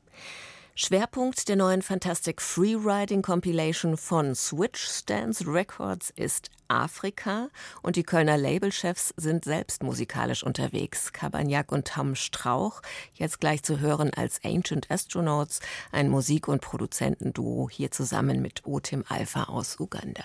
Schwerpunkt 0.75 1.51
der 1.51 1.57
neuen 1.57 1.83
Fantastic 1.83 2.41
Freeriding 2.41 3.21
Compilation 3.21 3.99
von 3.99 4.35
Switch 4.35 4.83
Stance 4.83 5.45
Records 5.47 6.11
ist 6.17 6.51
Afrika 6.69 7.51
und 7.83 7.97
die 7.97 8.05
Kölner 8.05 8.39
Labelchefs 8.39 9.13
sind 9.19 9.45
selbst 9.45 9.83
musikalisch 9.83 10.43
unterwegs. 10.43 11.13
Kabagnac 11.13 11.71
und 11.73 11.89
Tam 11.89 12.15
Strauch, 12.15 12.81
jetzt 13.13 13.39
gleich 13.39 13.63
zu 13.63 13.81
hören 13.81 14.13
als 14.17 14.41
Ancient 14.43 14.91
Astronauts, 14.91 15.61
ein 15.93 16.09
Musik- 16.09 16.49
und 16.49 16.63
Produzentenduo 16.63 17.69
hier 17.69 17.91
zusammen 17.91 18.41
mit 18.41 18.65
Otim 18.65 19.05
Alpha 19.09 19.45
aus 19.45 19.79
Uganda. 19.79 20.25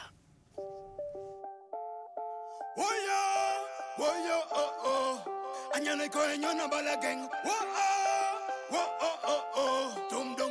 Whoa, 8.69 8.85
oh, 9.01 9.17
oh, 9.23 9.43
oh, 9.55 10.07
dum 10.09 10.35
dum 10.35 10.46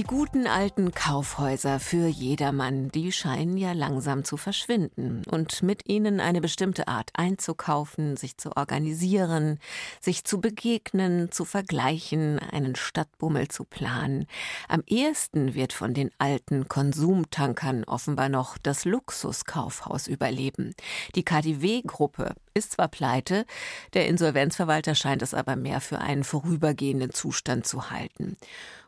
guten 0.00 0.46
alten 0.46 0.92
Kaufhäuser 0.92 1.78
für 1.78 2.06
jedermann, 2.06 2.88
die 2.88 3.12
scheinen 3.12 3.58
ja 3.58 3.72
langsam 3.72 4.24
zu 4.24 4.38
verschwinden 4.38 5.22
und 5.30 5.62
mit 5.62 5.86
ihnen 5.86 6.18
eine 6.18 6.40
bestimmte 6.40 6.88
Art 6.88 7.10
einzukaufen, 7.12 8.16
sich 8.16 8.38
zu 8.38 8.56
organisieren, 8.56 9.58
sich 10.00 10.24
zu 10.24 10.40
begegnen, 10.40 11.30
zu 11.30 11.44
vergleichen, 11.44 12.38
einen 12.38 12.74
Stadtbummel 12.74 13.48
zu 13.48 13.64
planen. 13.64 14.26
Am 14.66 14.82
ehesten 14.86 15.52
wird 15.52 15.74
von 15.74 15.92
den 15.92 16.10
alten 16.16 16.68
Konsumtankern 16.68 17.84
offenbar 17.84 18.30
noch 18.30 18.56
das 18.56 18.86
Luxuskaufhaus 18.86 20.08
überleben. 20.08 20.74
Die 21.14 21.22
KDW-Gruppe 21.24 22.34
ist 22.54 22.72
zwar 22.72 22.88
pleite, 22.88 23.44
der 23.92 24.08
Insolvenzverwalter 24.08 24.94
scheint 24.94 25.20
es 25.20 25.34
aber 25.34 25.54
mehr 25.54 25.82
für 25.82 25.98
einen 25.98 26.24
vorübergehenden 26.24 27.12
Zustand 27.12 27.66
zu 27.66 27.90
halten. 27.90 28.38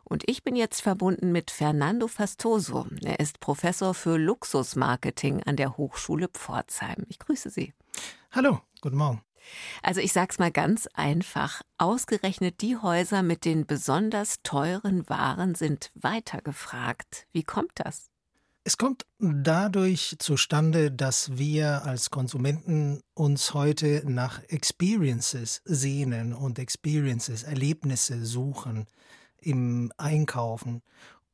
Und 0.04 0.28
ich 0.28 0.42
bin 0.42 0.54
jetzt 0.54 0.82
verbunden 0.82 1.32
mit 1.32 1.50
Fernando 1.50 2.08
Fastoso. 2.08 2.86
Er 3.02 3.20
ist 3.20 3.40
Professor 3.40 3.94
für 3.94 4.16
Luxusmarketing 4.18 5.42
an 5.44 5.56
der 5.56 5.76
Hochschule 5.76 6.28
Pforzheim. 6.28 7.06
Ich 7.08 7.18
grüße 7.18 7.50
Sie. 7.50 7.72
Hallo, 8.30 8.60
guten 8.80 8.96
Morgen. 8.96 9.22
Also 9.82 10.00
ich 10.00 10.12
sag's 10.12 10.38
mal 10.38 10.50
ganz 10.50 10.88
einfach, 10.94 11.62
ausgerechnet 11.78 12.60
die 12.60 12.76
Häuser 12.76 13.22
mit 13.22 13.44
den 13.44 13.66
besonders 13.66 14.36
teuren 14.42 15.08
Waren 15.08 15.54
sind 15.54 15.90
weitergefragt. 15.94 17.26
Wie 17.32 17.42
kommt 17.42 17.72
das? 17.74 18.10
Es 18.66 18.78
kommt 18.78 19.04
dadurch 19.18 20.16
zustande, 20.18 20.90
dass 20.90 21.36
wir 21.36 21.84
als 21.84 22.08
Konsumenten 22.08 23.02
uns 23.12 23.52
heute 23.52 24.02
nach 24.06 24.42
Experiences 24.48 25.60
sehnen 25.66 26.32
und 26.32 26.58
Experiences, 26.58 27.42
Erlebnisse 27.42 28.24
suchen 28.24 28.86
im 29.44 29.92
Einkaufen. 29.96 30.82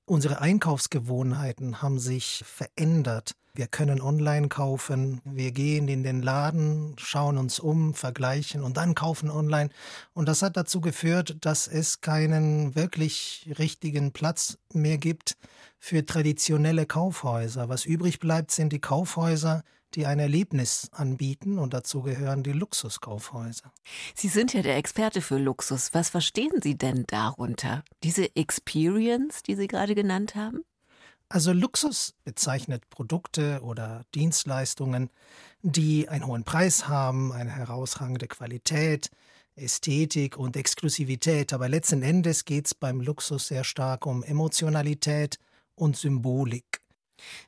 Unsere 0.05 0.41
Einkaufsgewohnheiten 0.41 1.83
haben 1.83 1.99
sich 2.01 2.43
verändert. 2.45 3.37
Wir 3.55 3.67
können 3.67 4.01
online 4.01 4.49
kaufen, 4.49 5.21
wir 5.25 5.53
gehen 5.53 5.89
in 5.89 6.03
den 6.03 6.23
Laden, 6.23 6.95
schauen 6.99 7.37
uns 7.39 7.59
um, 7.59 7.95
vergleichen 7.95 8.63
und 8.63 8.77
dann 8.77 8.95
kaufen 8.95 9.31
online. 9.31 9.71
Und 10.13 10.29
das 10.29 10.43
hat 10.43 10.57
dazu 10.57 10.81
geführt, 10.81 11.37
dass 11.41 11.67
es 11.67 12.01
keinen 12.01 12.75
wirklich 12.75 13.53
richtigen 13.59 14.13
Platz 14.13 14.59
mehr 14.73 14.99
gibt 14.99 15.37
für 15.79 16.05
traditionelle 16.05 16.87
Kaufhäuser. 16.87 17.69
Was 17.69 17.85
übrig 17.85 18.21
bleibt, 18.21 18.51
sind 18.51 18.73
die 18.73 18.81
Kaufhäuser, 18.81 19.63
die 19.95 20.07
ein 20.07 20.19
Erlebnis 20.19 20.89
anbieten 20.93 21.59
und 21.59 21.75
dazu 21.75 22.03
gehören 22.03 22.43
die 22.43 22.53
Luxuskaufhäuser. 22.53 23.73
Sie 24.15 24.29
sind 24.29 24.53
ja 24.55 24.63
der 24.63 24.77
Experte 24.77 25.21
für 25.21 25.39
Luxus. 25.39 25.93
Was 25.93 26.11
verstehen 26.11 26.61
Sie 26.63 26.77
denn 26.77 27.05
darunter? 27.07 27.85
Diese 28.03 28.35
Experience, 28.37 29.43
die 29.43 29.57
Sie 29.57 29.67
gerade 29.67 29.95
genannt 29.95 30.35
haben? 30.35 30.65
Also 31.29 31.53
Luxus 31.53 32.15
bezeichnet 32.25 32.91
Produkte 32.91 33.61
oder 33.63 34.05
Dienstleistungen, 34.17 35.11
die 35.63 36.09
einen 36.09 36.27
hohen 36.27 36.43
Preis 36.43 36.89
haben, 36.89 37.33
eine 37.33 37.51
herausragende 37.51 38.27
Qualität, 38.27 39.11
Ästhetik 39.55 40.37
und 40.37 40.57
Exklusivität. 40.57 41.53
Aber 41.53 41.69
letzten 41.69 42.03
Endes 42.03 42.45
geht 42.45 42.67
es 42.67 42.75
beim 42.75 43.01
Luxus 43.01 43.47
sehr 43.47 43.63
stark 43.63 44.07
um 44.07 44.25
Emotionalität 44.25 45.39
und 45.77 45.97
Symbolik. 45.97 46.81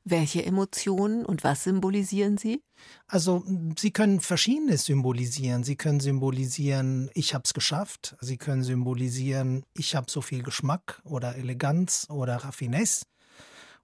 Welche 0.05 0.45
Emotionen 0.45 1.25
und 1.25 1.45
was 1.45 1.65
symbolisieren 1.65 2.39
sie? 2.39 2.63
Also, 3.07 3.45
sie 3.79 3.91
können 3.93 4.21
verschiedenes 4.21 4.85
symbolisieren. 4.85 5.65
Sie 5.65 5.77
können 5.77 6.01
symbolisieren, 6.01 7.11
ich 7.15 7.35
habe 7.35 7.45
es 7.45 7.55
geschafft. 7.55 8.17
Sie 8.21 8.37
können 8.37 8.63
symbolisieren, 8.63 9.65
ich 9.75 9.95
habe 9.95 10.11
so 10.11 10.21
viel 10.21 10.43
Geschmack 10.43 11.01
oder 11.05 11.37
Eleganz 11.37 12.07
oder 12.11 12.37
Raffinesse. 12.37 13.07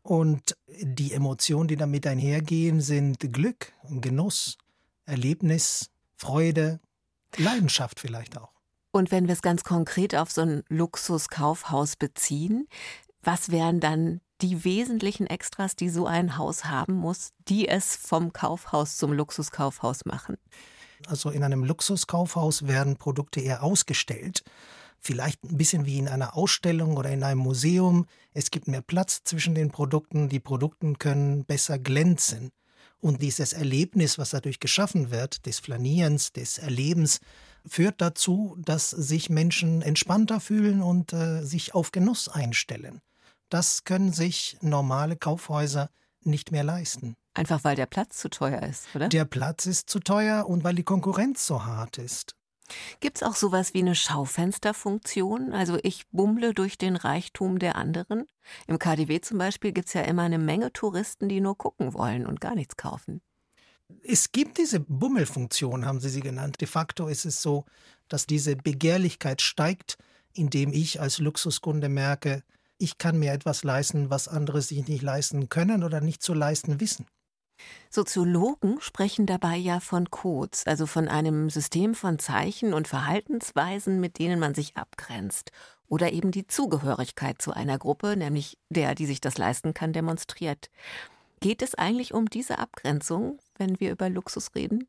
Und 0.03 0.57
die 0.67 1.13
Emotionen, 1.13 1.69
die 1.69 1.77
damit 1.77 2.07
einhergehen, 2.07 2.81
sind 2.81 3.33
Glück, 3.33 3.73
Genuss, 3.89 4.57
Erlebnis, 5.05 5.91
Freude, 6.17 6.81
Leidenschaft 7.37 8.01
vielleicht 8.01 8.39
auch. 8.39 8.53
Und 8.91 9.11
wenn 9.11 9.27
wir 9.27 9.35
es 9.35 9.43
ganz 9.43 9.65
konkret 9.65 10.15
auf 10.15 10.31
so 10.31 10.41
ein 10.43 10.63
Luxuskaufhaus 10.69 11.97
beziehen, 11.97 12.69
was 13.23 13.51
wären 13.51 13.81
dann 13.81 14.21
die 14.41 14.65
wesentlichen 14.65 15.27
Extras, 15.27 15.77
die 15.77 15.89
so 15.89 16.07
ein 16.07 16.37
Haus 16.37 16.65
haben 16.65 16.95
muss, 16.95 17.33
die 17.49 17.69
es 17.69 17.97
vom 17.97 18.33
Kaufhaus 18.33 18.97
zum 18.97 19.13
Luxuskaufhaus 19.13 20.05
machen? 20.05 20.37
Also 21.07 21.31
in 21.31 21.45
einem 21.45 21.65
Luxuskaufhaus 21.65 22.67
werden 22.67 22.97
Produkte 22.97 23.41
eher 23.41 23.63
ausgestellt. 23.63 24.43
Vielleicht 25.01 25.45
ein 25.45 25.57
bisschen 25.57 25.87
wie 25.87 25.99
in 25.99 26.09
einer 26.09 26.37
Ausstellung 26.37 26.97
oder 26.97 27.11
in 27.11 27.23
einem 27.23 27.41
Museum. 27.41 28.07
Es 28.33 28.51
gibt 28.51 28.67
mehr 28.67 28.83
Platz 28.83 29.23
zwischen 29.23 29.55
den 29.55 29.71
Produkten. 29.71 30.29
Die 30.29 30.41
Produkte 30.41 30.93
können 30.95 31.45
besser 31.45 31.79
glänzen. 31.79 32.51
Und 33.01 33.23
dieses 33.23 33.53
Erlebnis, 33.53 34.19
was 34.19 34.31
dadurch 34.31 34.59
geschaffen 34.59 35.13
wird, 35.13 35.47
des 35.47 35.61
Flanierens, 35.61 36.33
des 36.33 36.59
Erlebens, 36.59 37.21
führt 37.65 38.01
dazu, 38.01 38.57
dass 38.59 38.91
sich 38.91 39.31
Menschen 39.31 39.83
entspannter 39.83 40.41
fühlen 40.41 40.83
und 40.83 41.13
äh, 41.13 41.45
sich 41.45 41.75
auf 41.75 41.93
Genuss 41.93 42.29
einstellen. 42.29 43.01
Das 43.49 43.85
können 43.85 44.13
sich 44.13 44.59
normale 44.61 45.17
Kaufhäuser 45.17 45.91
nicht 46.23 46.53
mehr 46.53 46.65
leisten. 46.65 47.17
Einfach 47.35 47.65
weil 47.65 47.77
der 47.77 47.87
Platz 47.87 48.19
zu 48.19 48.29
teuer 48.29 48.63
ist, 48.63 48.95
oder? 48.95 49.09
Der 49.09 49.25
Platz 49.25 49.67
ist 49.67 49.89
zu 49.89 50.01
teuer 50.01 50.47
und 50.47 50.65
weil 50.65 50.75
die 50.75 50.83
Konkurrenz 50.83 51.47
so 51.47 51.65
hart 51.65 51.99
ist. 51.99 52.35
Gibt 53.01 53.19
es 53.19 53.23
auch 53.23 53.35
sowas 53.35 53.75
wie 53.75 53.79
eine 53.79 53.95
Schaufensterfunktion? 53.95 55.53
Also 55.53 55.79
ich 55.83 56.07
bummle 56.11 56.53
durch 56.53 56.77
den 56.77 56.97
Reichtum 56.97 57.59
der 57.59 57.77
anderen? 57.77 58.27
Im 58.67 58.79
KDW 58.79 59.21
zum 59.21 59.39
Beispiel 59.39 59.73
gibt 59.73 59.89
es 59.89 59.95
ja 59.95 60.03
immer 60.03 60.23
eine 60.23 60.39
Menge 60.39 60.73
Touristen, 60.73 61.29
die 61.29 61.41
nur 61.41 61.57
gucken 61.57 61.95
wollen 61.95 62.27
und 62.27 62.41
gar 62.41 62.55
nichts 62.55 62.77
kaufen. 62.77 63.23
Es 64.03 64.33
gibt 64.33 64.59
diese 64.59 64.81
Bummelfunktion, 64.81 65.87
haben 65.87 66.01
Sie 66.01 66.11
sie 66.11 66.21
genannt. 66.21 66.61
De 66.61 66.69
facto 66.69 67.09
ist 67.09 67.25
es 67.25 67.41
so, 67.41 67.65
dass 68.09 68.27
diese 68.27 68.55
Begehrlichkeit 68.55 69.41
steigt, 69.41 69.97
indem 70.35 70.73
ich 70.73 71.01
als 71.01 71.19
Luxuskunde 71.19 71.89
merke, 71.89 72.43
ich 72.79 72.99
kann 72.99 73.19
mir 73.19 73.33
etwas 73.33 73.65
leisten, 73.65 74.11
was 74.11 74.29
andere 74.29 74.63
sich 74.63 74.87
nicht 74.87 75.03
leisten 75.03 75.49
können 75.49 75.83
oder 75.85 76.01
nicht 76.01 76.23
zu 76.23 76.35
leisten 76.35 76.81
wissen. 76.81 77.07
Soziologen 77.91 78.81
sprechen 78.81 79.27
dabei 79.27 79.57
ja 79.57 79.81
von 79.81 80.11
Codes, 80.11 80.65
also 80.67 80.87
von 80.87 81.09
einem 81.09 81.51
System 81.51 81.95
von 81.95 82.19
Zeichen 82.19 82.73
und 82.73 82.87
Verhaltensweisen, 82.87 84.01
mit 84.01 84.19
denen 84.19 84.39
man 84.39 84.55
sich 84.55 84.77
abgrenzt 84.77 85.51
oder 85.89 86.13
eben 86.13 86.31
die 86.31 86.47
Zugehörigkeit 86.47 87.41
zu 87.41 87.53
einer 87.53 87.79
Gruppe, 87.79 88.17
nämlich 88.17 88.59
der, 88.69 88.95
die 88.95 89.07
sich 89.07 89.21
das 89.21 89.39
leisten 89.39 89.75
kann, 89.75 89.93
demonstriert. 89.93 90.71
Geht 91.41 91.63
es 91.63 91.75
eigentlich 91.75 92.15
um 92.15 92.29
diese 92.29 92.59
Abgrenzung, 92.59 93.39
wenn 93.57 93.81
wir 93.81 93.91
über 93.91 94.09
Luxus 94.09 94.55
reden? 94.55 94.87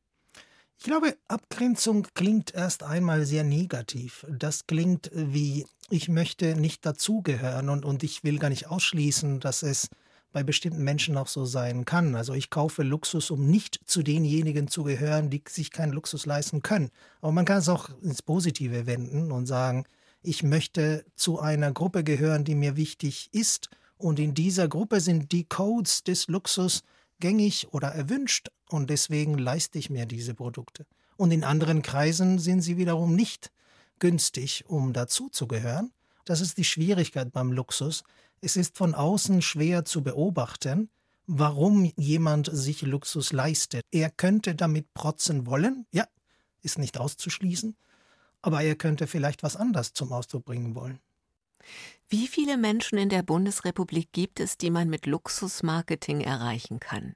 Ich 0.81 0.85
glaube, 0.85 1.17
Abgrenzung 1.27 2.07
klingt 2.13 2.53
erst 2.55 2.83
einmal 2.83 3.25
sehr 3.25 3.43
negativ. 3.43 4.25
Das 4.29 4.65
klingt 4.65 5.11
wie, 5.13 5.65
ich 5.89 6.07
möchte 6.07 6.55
nicht 6.55 6.85
dazugehören 6.85 7.67
und, 7.67 7.83
und 7.83 8.01
ich 8.01 8.23
will 8.23 8.39
gar 8.39 8.47
nicht 8.47 8.67
ausschließen, 8.67 9.41
dass 9.41 9.61
es 9.61 9.89
bei 10.31 10.41
bestimmten 10.41 10.85
Menschen 10.85 11.17
auch 11.17 11.27
so 11.27 11.43
sein 11.43 11.83
kann. 11.83 12.15
Also 12.15 12.33
ich 12.33 12.49
kaufe 12.49 12.83
Luxus, 12.83 13.29
um 13.29 13.45
nicht 13.45 13.81
zu 13.87 14.03
denjenigen 14.03 14.69
zu 14.69 14.83
gehören, 14.83 15.29
die 15.29 15.43
sich 15.49 15.71
keinen 15.71 15.91
Luxus 15.91 16.25
leisten 16.25 16.61
können. 16.61 16.91
Aber 17.19 17.33
man 17.33 17.43
kann 17.43 17.57
es 17.57 17.67
auch 17.67 17.89
ins 18.01 18.21
Positive 18.21 18.85
wenden 18.85 19.33
und 19.33 19.47
sagen, 19.47 19.83
ich 20.21 20.43
möchte 20.43 21.03
zu 21.17 21.41
einer 21.41 21.73
Gruppe 21.73 22.05
gehören, 22.05 22.45
die 22.45 22.55
mir 22.55 22.77
wichtig 22.77 23.27
ist. 23.33 23.69
Und 23.97 24.17
in 24.17 24.33
dieser 24.33 24.69
Gruppe 24.69 25.01
sind 25.01 25.33
die 25.33 25.43
Codes 25.43 26.05
des 26.05 26.29
Luxus 26.29 26.83
gängig 27.19 27.67
oder 27.71 27.89
erwünscht 27.89 28.49
und 28.69 28.89
deswegen 28.89 29.37
leiste 29.37 29.79
ich 29.79 29.89
mir 29.89 30.05
diese 30.05 30.33
Produkte. 30.33 30.85
Und 31.17 31.31
in 31.31 31.43
anderen 31.43 31.81
Kreisen 31.81 32.39
sind 32.39 32.61
sie 32.61 32.77
wiederum 32.77 33.15
nicht 33.15 33.51
günstig, 33.99 34.63
um 34.67 34.93
dazuzugehören. 34.93 35.91
Das 36.25 36.41
ist 36.41 36.57
die 36.57 36.63
Schwierigkeit 36.63 37.31
beim 37.31 37.51
Luxus. 37.51 38.03
Es 38.41 38.55
ist 38.55 38.77
von 38.77 38.95
außen 38.95 39.41
schwer 39.41 39.83
zu 39.83 40.03
beobachten, 40.03 40.89
warum 41.27 41.91
jemand 41.97 42.49
sich 42.51 42.81
Luxus 42.81 43.33
leistet. 43.33 43.83
Er 43.91 44.09
könnte 44.09 44.55
damit 44.55 44.93
protzen 44.93 45.45
wollen, 45.45 45.85
ja, 45.91 46.05
ist 46.61 46.79
nicht 46.79 46.97
auszuschließen, 46.97 47.75
aber 48.41 48.61
er 48.61 48.75
könnte 48.75 49.07
vielleicht 49.07 49.43
was 49.43 49.55
anderes 49.55 49.93
zum 49.93 50.11
Ausdruck 50.11 50.45
bringen 50.45 50.75
wollen. 50.75 50.99
Wie 52.11 52.27
viele 52.27 52.57
Menschen 52.57 52.97
in 52.97 53.09
der 53.09 53.21
Bundesrepublik 53.21 54.11
gibt 54.11 54.39
es, 54.39 54.57
die 54.57 54.71
man 54.71 54.89
mit 54.89 55.05
Luxusmarketing 55.05 56.21
erreichen 56.21 56.79
kann? 56.79 57.13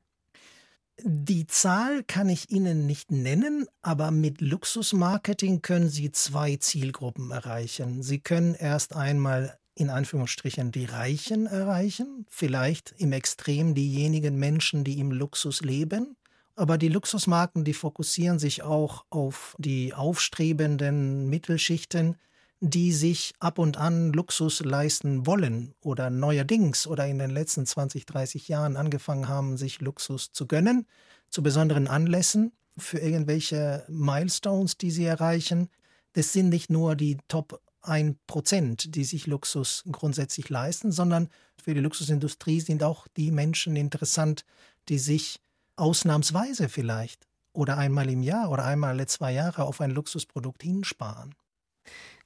Die 1.02 1.48
Zahl 1.48 2.04
kann 2.04 2.30
ich 2.30 2.52
Ihnen 2.52 2.86
nicht 2.86 3.12
nennen, 3.12 3.66
aber 3.82 4.12
mit 4.12 4.40
Luxusmarketing 4.40 5.64
können 5.64 5.90
Sie 5.90 6.12
zwei 6.12 6.58
Zielgruppen 6.58 7.32
erreichen. 7.32 8.04
Sie 8.04 8.20
können 8.20 8.54
erst 8.54 8.96
einmal 8.96 9.58
in 9.74 9.90
Anführungsstrichen 9.90 10.72
die 10.72 10.86
Reichen 10.86 11.48
erreichen, 11.48 12.28
vielleicht 12.30 12.94
im 13.00 13.14
Extrem 13.14 13.74
diejenigen 13.74 14.36
Menschen, 14.36 14.84
die 14.84 15.00
im 15.00 15.12
Luxus 15.12 15.62
leben. 15.62 16.16
Aber 16.56 16.78
die 16.78 16.90
Luxusmarken, 16.90 17.64
die 17.64 17.74
fokussieren 17.74 18.38
sich 18.38 18.62
auch 18.62 19.06
auf 19.10 19.56
die 19.58 19.96
aufstrebenden 19.96 21.28
Mittelschichten, 21.30 22.18
die 22.66 22.94
sich 22.94 23.34
ab 23.40 23.60
und 23.60 23.76
an 23.76 24.14
Luxus 24.14 24.62
leisten 24.62 25.28
wollen 25.28 25.76
oder 25.82 26.10
neuerdings 26.10 26.88
oder 26.88 27.06
in 27.06 27.20
den 27.20 27.30
letzten 27.30 27.66
20, 27.66 28.06
30 28.06 28.48
Jahren 28.48 28.78
angefangen 28.78 29.28
haben, 29.28 29.58
sich 29.58 29.82
Luxus 29.82 30.32
zu 30.32 30.48
gönnen, 30.48 30.88
zu 31.30 31.44
besonderen 31.44 31.90
Anlässen, 31.90 32.54
für 32.78 33.00
irgendwelche 33.00 33.84
Milestones, 33.90 34.78
die 34.78 34.92
sie 34.92 35.04
erreichen. 35.04 35.68
Das 36.14 36.32
sind 36.32 36.48
nicht 36.48 36.70
nur 36.70 36.96
die 36.96 37.18
Top 37.28 37.62
1%, 37.84 38.92
die 38.92 39.04
sich 39.04 39.28
Luxus 39.28 39.84
grundsätzlich 39.92 40.48
leisten, 40.48 40.94
sondern 40.94 41.28
für 41.62 41.74
die 41.74 41.82
Luxusindustrie 41.82 42.62
sind 42.62 42.82
auch 42.82 43.10
die 43.18 43.32
Menschen 43.32 43.76
interessant, 43.76 44.46
die 44.88 45.00
sich 45.00 45.42
ausnahmsweise 45.76 46.70
vielleicht 46.70 47.28
oder 47.52 47.78
einmal 47.78 48.10
im 48.10 48.24
Jahr 48.24 48.50
oder 48.50 48.64
einmal 48.64 48.92
alle 48.92 49.06
zwei 49.06 49.34
Jahre 49.34 49.66
auf 49.66 49.82
ein 49.82 49.92
Luxusprodukt 49.92 50.64
hinsparen. 50.64 51.36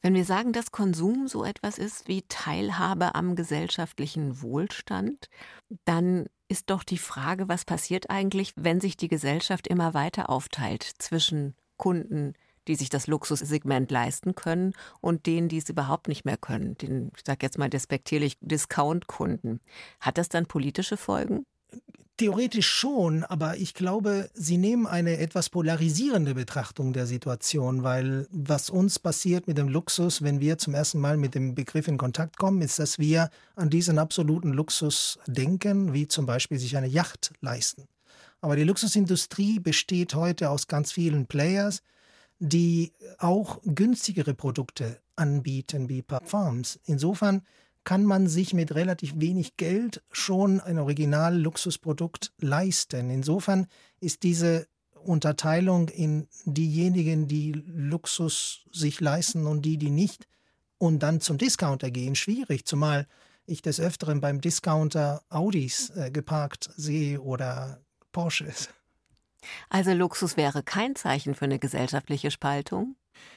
Wenn 0.01 0.13
wir 0.13 0.25
sagen, 0.25 0.53
dass 0.53 0.71
Konsum 0.71 1.27
so 1.27 1.43
etwas 1.43 1.77
ist 1.77 2.07
wie 2.07 2.21
Teilhabe 2.29 3.15
am 3.15 3.35
gesellschaftlichen 3.35 4.41
Wohlstand, 4.41 5.29
dann 5.85 6.27
ist 6.49 6.69
doch 6.69 6.83
die 6.83 6.97
Frage, 6.97 7.49
was 7.49 7.65
passiert 7.65 8.09
eigentlich, 8.09 8.53
wenn 8.55 8.79
sich 8.79 8.95
die 8.95 9.07
Gesellschaft 9.07 9.67
immer 9.67 9.93
weiter 9.93 10.29
aufteilt 10.29 10.83
zwischen 10.83 11.55
Kunden, 11.77 12.33
die 12.67 12.75
sich 12.75 12.89
das 12.89 13.07
Luxussegment 13.07 13.91
leisten 13.91 14.35
können 14.35 14.73
und 15.01 15.25
denen, 15.25 15.49
die 15.49 15.57
es 15.57 15.69
überhaupt 15.69 16.07
nicht 16.07 16.25
mehr 16.25 16.37
können, 16.37 16.77
den, 16.77 17.11
ich 17.15 17.23
sage 17.25 17.39
jetzt 17.41 17.57
mal 17.57 17.69
despektierlich, 17.69 18.37
Discount-Kunden. 18.41 19.61
Hat 19.99 20.17
das 20.17 20.29
dann 20.29 20.45
politische 20.45 20.97
Folgen? 20.97 21.45
Theoretisch 22.17 22.67
schon, 22.67 23.23
aber 23.23 23.57
ich 23.57 23.75
glaube, 23.75 24.31
Sie 24.33 24.57
nehmen 24.57 24.87
eine 24.87 25.19
etwas 25.19 25.49
polarisierende 25.51 26.33
Betrachtung 26.33 26.91
der 26.91 27.05
Situation, 27.05 27.83
weil 27.83 28.27
was 28.31 28.71
uns 28.71 28.97
passiert 28.97 29.47
mit 29.47 29.59
dem 29.59 29.69
Luxus, 29.69 30.23
wenn 30.23 30.39
wir 30.39 30.57
zum 30.57 30.73
ersten 30.73 30.99
Mal 30.99 31.15
mit 31.17 31.35
dem 31.35 31.53
Begriff 31.53 31.87
in 31.87 31.99
Kontakt 31.99 32.37
kommen, 32.37 32.63
ist, 32.63 32.79
dass 32.79 32.97
wir 32.97 33.29
an 33.55 33.69
diesen 33.69 33.99
absoluten 33.99 34.51
Luxus 34.51 35.19
denken, 35.27 35.93
wie 35.93 36.07
zum 36.07 36.25
Beispiel 36.25 36.57
sich 36.57 36.75
eine 36.75 36.87
Yacht 36.87 37.33
leisten. 37.41 37.87
Aber 38.41 38.55
die 38.55 38.63
Luxusindustrie 38.63 39.59
besteht 39.59 40.15
heute 40.15 40.49
aus 40.49 40.65
ganz 40.65 40.91
vielen 40.91 41.27
Players, 41.27 41.83
die 42.39 42.93
auch 43.19 43.61
günstigere 43.63 44.33
Produkte 44.33 44.99
anbieten, 45.15 45.87
wie 45.87 46.01
Parfums. 46.01 46.79
Insofern 46.85 47.43
kann 47.87 48.03
man 48.03 48.27
sich 48.27 48.53
mit 48.53 48.75
relativ 48.75 49.13
wenig 49.15 49.55
Geld 49.55 50.03
schon 50.11 50.59
ein 50.59 50.77
Original-Luxusprodukt 50.77 52.33
leisten. 52.37 53.09
Insofern 53.09 53.67
ist 54.01 54.23
diese 54.23 54.67
Unterteilung 54.93 55.87
in 55.87 56.27
diejenigen, 56.43 57.29
die 57.29 57.53
Luxus 57.53 58.65
sich 58.73 58.99
leisten 58.99 59.47
und 59.47 59.61
die, 59.61 59.77
die 59.77 59.89
nicht, 59.89 60.27
und 60.77 60.99
dann 60.99 61.21
zum 61.21 61.37
Discounter 61.37 61.89
gehen, 61.89 62.15
schwierig, 62.15 62.65
zumal 62.65 63.07
ich 63.45 63.61
des 63.61 63.79
Öfteren 63.79 64.19
beim 64.19 64.41
Discounter 64.41 65.23
Audis 65.29 65.89
äh, 65.91 66.11
geparkt 66.11 66.69
sehe 66.75 67.21
oder 67.21 67.79
Porsches. 68.11 68.67
Also 69.69 69.93
Luxus 69.93 70.37
wäre 70.37 70.63
kein 70.63 70.95
Zeichen 70.95 71.35
für 71.35 71.45
eine 71.45 71.59
gesellschaftliche 71.59 72.31
Spaltung? 72.31 72.95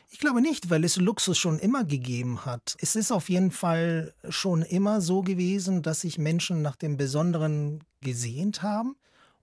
Ich 0.08 0.18
glaube 0.18 0.40
nicht, 0.40 0.70
weil 0.70 0.84
es 0.84 0.96
Luxus 0.96 1.38
schon 1.38 1.58
immer 1.58 1.84
gegeben 1.84 2.44
hat. 2.44 2.76
Es 2.80 2.96
ist 2.96 3.12
auf 3.12 3.28
jeden 3.28 3.50
Fall 3.50 4.14
schon 4.28 4.62
immer 4.62 5.00
so 5.00 5.22
gewesen, 5.22 5.82
dass 5.82 6.02
sich 6.02 6.18
Menschen 6.18 6.62
nach 6.62 6.76
dem 6.76 6.96
Besonderen 6.96 7.84
gesehnt 8.00 8.62
haben 8.62 8.96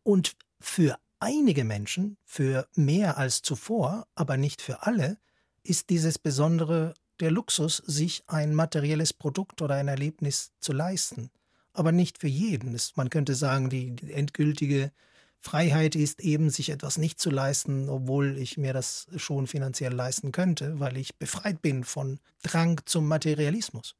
und 0.03 0.35
für 0.59 0.97
einige 1.19 1.63
Menschen, 1.63 2.17
für 2.23 2.67
mehr 2.75 3.17
als 3.17 3.41
zuvor, 3.41 4.07
aber 4.15 4.37
nicht 4.37 4.61
für 4.61 4.85
alle, 4.85 5.17
ist 5.63 5.89
dieses 5.89 6.19
Besondere 6.19 6.93
der 7.19 7.31
Luxus, 7.31 7.77
sich 7.77 8.23
ein 8.27 8.53
materielles 8.53 9.13
Produkt 9.13 9.61
oder 9.61 9.75
ein 9.75 9.87
Erlebnis 9.87 10.51
zu 10.59 10.71
leisten. 10.71 11.31
Aber 11.73 11.91
nicht 11.91 12.19
für 12.19 12.27
jeden. 12.27 12.77
Man 12.95 13.09
könnte 13.09 13.35
sagen, 13.35 13.69
die 13.69 13.95
endgültige 14.11 14.91
Freiheit 15.39 15.95
ist 15.95 16.21
eben, 16.21 16.49
sich 16.49 16.69
etwas 16.69 16.97
nicht 16.97 17.19
zu 17.19 17.29
leisten, 17.29 17.89
obwohl 17.89 18.37
ich 18.37 18.57
mir 18.57 18.73
das 18.73 19.07
schon 19.15 19.47
finanziell 19.47 19.93
leisten 19.93 20.31
könnte, 20.31 20.79
weil 20.79 20.97
ich 20.97 21.15
befreit 21.15 21.61
bin 21.61 21.83
von 21.83 22.19
Drang 22.43 22.81
zum 22.85 23.07
Materialismus. 23.07 23.95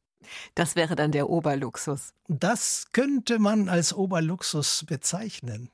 Das 0.56 0.76
wäre 0.76 0.96
dann 0.96 1.12
der 1.12 1.30
Oberluxus. 1.30 2.14
Das 2.28 2.88
könnte 2.92 3.40
man 3.40 3.70
als 3.70 3.94
Oberluxus 3.94 4.84
bezeichnen. 4.86 5.70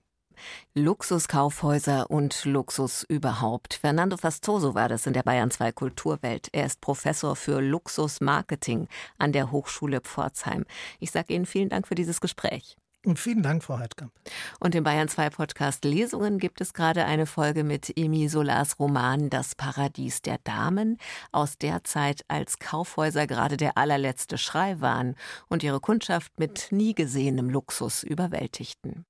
Luxuskaufhäuser 0.73 2.09
und 2.09 2.45
Luxus 2.45 3.03
überhaupt. 3.03 3.75
Fernando 3.75 4.17
Fastoso 4.17 4.73
war 4.73 4.89
das 4.89 5.05
in 5.05 5.13
der 5.13 5.23
Bayern 5.23 5.51
2 5.51 5.71
Kulturwelt. 5.71 6.49
Er 6.51 6.65
ist 6.65 6.81
Professor 6.81 7.35
für 7.35 7.61
Luxusmarketing 7.61 8.87
an 9.17 9.31
der 9.31 9.51
Hochschule 9.51 10.01
Pforzheim. 10.01 10.65
Ich 10.99 11.11
sage 11.11 11.33
Ihnen 11.33 11.45
vielen 11.45 11.69
Dank 11.69 11.87
für 11.87 11.95
dieses 11.95 12.19
Gespräch. 12.19 12.77
Und 13.05 13.19
vielen 13.19 13.43
Dank, 13.43 13.63
Frau 13.63 13.79
Heidkamp. 13.79 14.13
Und 14.61 14.75
im 14.75 14.83
Bayern 14.85 15.09
2 15.09 15.29
Podcast 15.29 15.83
Lesungen 15.83 16.39
gibt 16.39 16.61
es 16.61 16.73
gerade 16.73 17.03
eine 17.03 17.25
Folge 17.25 17.65
mit 17.65 17.97
Emi 17.97 18.29
Solars 18.29 18.79
Roman 18.79 19.29
Das 19.29 19.55
Paradies 19.55 20.21
der 20.21 20.37
Damen 20.43 20.97
aus 21.33 21.57
der 21.57 21.83
Zeit, 21.83 22.23
als 22.29 22.59
Kaufhäuser 22.59 23.27
gerade 23.27 23.57
der 23.57 23.77
allerletzte 23.77 24.37
Schrei 24.37 24.79
waren 24.79 25.15
und 25.49 25.63
ihre 25.63 25.81
Kundschaft 25.81 26.31
mit 26.39 26.67
nie 26.71 26.95
gesehenem 26.95 27.49
Luxus 27.49 28.03
überwältigten. 28.03 29.05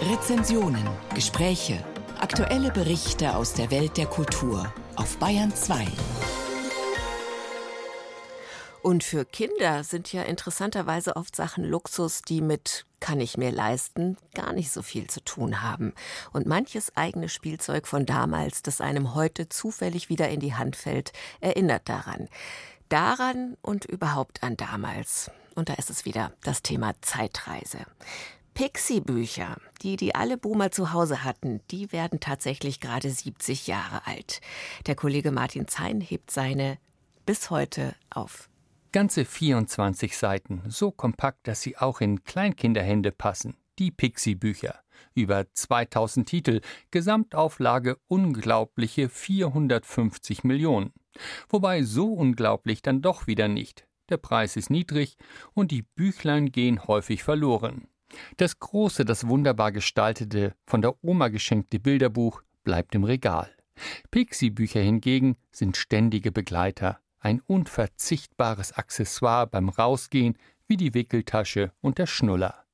Rezensionen, 0.00 0.86
Gespräche, 1.14 1.84
aktuelle 2.20 2.70
Berichte 2.70 3.36
aus 3.36 3.52
der 3.52 3.70
Welt 3.70 3.98
der 3.98 4.06
Kultur 4.06 4.72
auf 4.96 5.18
Bayern 5.18 5.54
2. 5.54 5.86
Und 8.82 9.04
für 9.04 9.24
Kinder 9.24 9.84
sind 9.84 10.12
ja 10.12 10.22
interessanterweise 10.22 11.16
oft 11.16 11.36
Sachen 11.36 11.64
Luxus, 11.64 12.22
die 12.22 12.40
mit 12.40 12.86
kann 13.00 13.20
ich 13.20 13.36
mir 13.38 13.50
leisten, 13.50 14.18
gar 14.34 14.52
nicht 14.52 14.70
so 14.70 14.82
viel 14.82 15.08
zu 15.08 15.22
tun 15.24 15.62
haben. 15.62 15.94
Und 16.32 16.46
manches 16.46 16.96
eigene 16.96 17.28
Spielzeug 17.28 17.86
von 17.86 18.04
damals, 18.06 18.62
das 18.62 18.80
einem 18.80 19.14
heute 19.14 19.48
zufällig 19.48 20.08
wieder 20.10 20.28
in 20.28 20.40
die 20.40 20.54
Hand 20.54 20.76
fällt, 20.76 21.12
erinnert 21.40 21.88
daran. 21.88 22.28
Daran 22.90 23.56
und 23.62 23.86
überhaupt 23.86 24.42
an 24.42 24.56
damals. 24.56 25.30
Und 25.54 25.68
da 25.68 25.74
ist 25.74 25.90
es 25.90 26.04
wieder 26.04 26.32
das 26.42 26.62
Thema 26.62 26.92
Zeitreise. 27.00 27.78
Pixie-Bücher, 28.54 29.56
die 29.82 29.96
die 29.96 30.14
alle 30.14 30.36
Boomer 30.36 30.70
zu 30.70 30.92
Hause 30.92 31.24
hatten, 31.24 31.60
die 31.70 31.92
werden 31.92 32.20
tatsächlich 32.20 32.80
gerade 32.80 33.10
70 33.10 33.66
Jahre 33.66 34.06
alt. 34.06 34.40
Der 34.86 34.94
Kollege 34.94 35.30
Martin 35.30 35.68
Zein 35.68 36.00
hebt 36.00 36.30
seine 36.30 36.78
bis 37.24 37.48
heute 37.48 37.94
auf. 38.10 38.49
Ganze 38.92 39.24
24 39.24 40.16
Seiten, 40.16 40.62
so 40.66 40.90
kompakt, 40.90 41.46
dass 41.46 41.62
sie 41.62 41.76
auch 41.76 42.00
in 42.00 42.24
Kleinkinderhände 42.24 43.12
passen. 43.12 43.56
Die 43.78 43.92
Pixie-Bücher. 43.92 44.80
Über 45.14 45.46
2000 45.52 46.28
Titel, 46.28 46.60
Gesamtauflage 46.90 47.98
unglaubliche 48.08 49.08
450 49.08 50.42
Millionen. 50.42 50.92
Wobei 51.48 51.84
so 51.84 52.12
unglaublich 52.12 52.82
dann 52.82 53.00
doch 53.00 53.28
wieder 53.28 53.46
nicht. 53.46 53.86
Der 54.08 54.16
Preis 54.16 54.56
ist 54.56 54.70
niedrig 54.70 55.16
und 55.54 55.70
die 55.70 55.82
Büchlein 55.82 56.50
gehen 56.50 56.84
häufig 56.88 57.22
verloren. 57.22 57.86
Das 58.38 58.58
große, 58.58 59.04
das 59.04 59.28
wunderbar 59.28 59.70
gestaltete, 59.70 60.56
von 60.66 60.82
der 60.82 60.96
Oma 61.04 61.28
geschenkte 61.28 61.78
Bilderbuch 61.78 62.42
bleibt 62.64 62.96
im 62.96 63.04
Regal. 63.04 63.54
Pixie-Bücher 64.10 64.80
hingegen 64.80 65.36
sind 65.52 65.76
ständige 65.76 66.32
Begleiter, 66.32 66.98
ein 67.20 67.40
unverzichtbares 67.46 68.72
Accessoire 68.72 69.46
beim 69.46 69.68
Rausgehen 69.68 70.36
wie 70.66 70.76
die 70.76 70.94
Wickeltasche 70.94 71.72
und 71.80 71.98
der 71.98 72.06
Schnuller. 72.06 72.64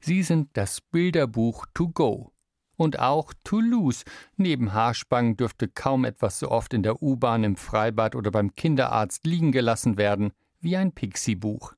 Sie 0.00 0.22
sind 0.22 0.50
das 0.54 0.80
Bilderbuch 0.80 1.66
to 1.72 1.88
go. 1.88 2.32
Und 2.76 2.98
auch 2.98 3.32
to 3.44 3.60
lose. 3.60 4.04
Neben 4.36 4.72
Haarspangen 4.72 5.36
dürfte 5.36 5.68
kaum 5.68 6.04
etwas 6.04 6.40
so 6.40 6.50
oft 6.50 6.74
in 6.74 6.82
der 6.82 7.02
U-Bahn, 7.02 7.44
im 7.44 7.56
Freibad 7.56 8.16
oder 8.16 8.30
beim 8.30 8.54
Kinderarzt 8.54 9.24
liegen 9.24 9.52
gelassen 9.52 9.96
werden 9.96 10.32
wie 10.60 10.76
ein 10.76 10.92
Pixie-Buch. 10.92 11.74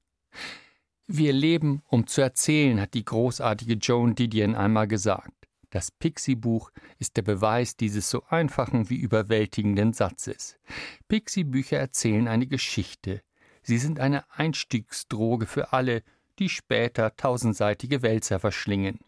Wir 1.06 1.32
leben, 1.32 1.82
um 1.88 2.06
zu 2.06 2.22
erzählen, 2.22 2.80
hat 2.80 2.94
die 2.94 3.04
großartige 3.04 3.74
Joan 3.74 4.14
Didion 4.14 4.54
einmal 4.54 4.88
gesagt. 4.88 5.43
Das 5.74 5.90
Pixie-Buch 5.90 6.70
ist 7.00 7.16
der 7.16 7.22
Beweis 7.22 7.76
dieses 7.76 8.08
so 8.08 8.22
einfachen 8.28 8.90
wie 8.90 8.96
überwältigenden 8.96 9.92
Satzes. 9.92 10.56
Pixie-Bücher 11.08 11.78
erzählen 11.78 12.28
eine 12.28 12.46
Geschichte. 12.46 13.22
Sie 13.60 13.78
sind 13.78 13.98
eine 13.98 14.22
Einstiegsdroge 14.30 15.46
für 15.46 15.72
alle, 15.72 16.04
die 16.38 16.48
später 16.48 17.16
tausendseitige 17.16 18.02
Wälzer 18.02 18.38
verschlingen. 18.38 19.00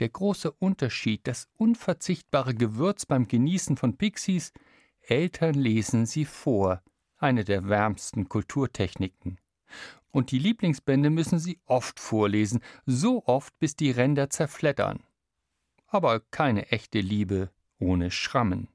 Der 0.00 0.08
große 0.08 0.50
Unterschied, 0.50 1.26
das 1.26 1.46
unverzichtbare 1.58 2.54
Gewürz 2.54 3.04
beim 3.04 3.28
Genießen 3.28 3.76
von 3.76 3.98
Pixies, 3.98 4.54
Eltern 5.02 5.56
lesen 5.56 6.06
sie 6.06 6.24
vor, 6.24 6.82
eine 7.18 7.44
der 7.44 7.68
wärmsten 7.68 8.30
Kulturtechniken. 8.30 9.40
Und 10.10 10.30
die 10.30 10.38
Lieblingsbände 10.38 11.10
müssen 11.10 11.38
sie 11.38 11.60
oft 11.66 12.00
vorlesen, 12.00 12.60
so 12.86 13.26
oft, 13.26 13.58
bis 13.58 13.76
die 13.76 13.90
Ränder 13.90 14.30
zerflettern 14.30 15.02
aber 15.88 16.20
keine 16.30 16.70
echte 16.70 17.00
Liebe 17.00 17.50
ohne 17.78 18.10
Schrammen. 18.10 18.68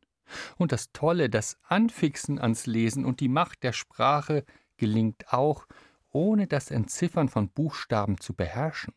Und 0.57 0.71
das 0.71 0.91
Tolle, 0.91 1.29
das 1.29 1.57
Anfixen 1.63 2.39
ans 2.39 2.65
Lesen 2.65 3.05
und 3.05 3.19
die 3.19 3.29
Macht 3.29 3.63
der 3.63 3.73
Sprache 3.73 4.45
gelingt 4.77 5.31
auch, 5.31 5.65
ohne 6.09 6.47
das 6.47 6.71
Entziffern 6.71 7.29
von 7.29 7.49
Buchstaben 7.49 8.19
zu 8.19 8.33
beherrschen. 8.33 8.93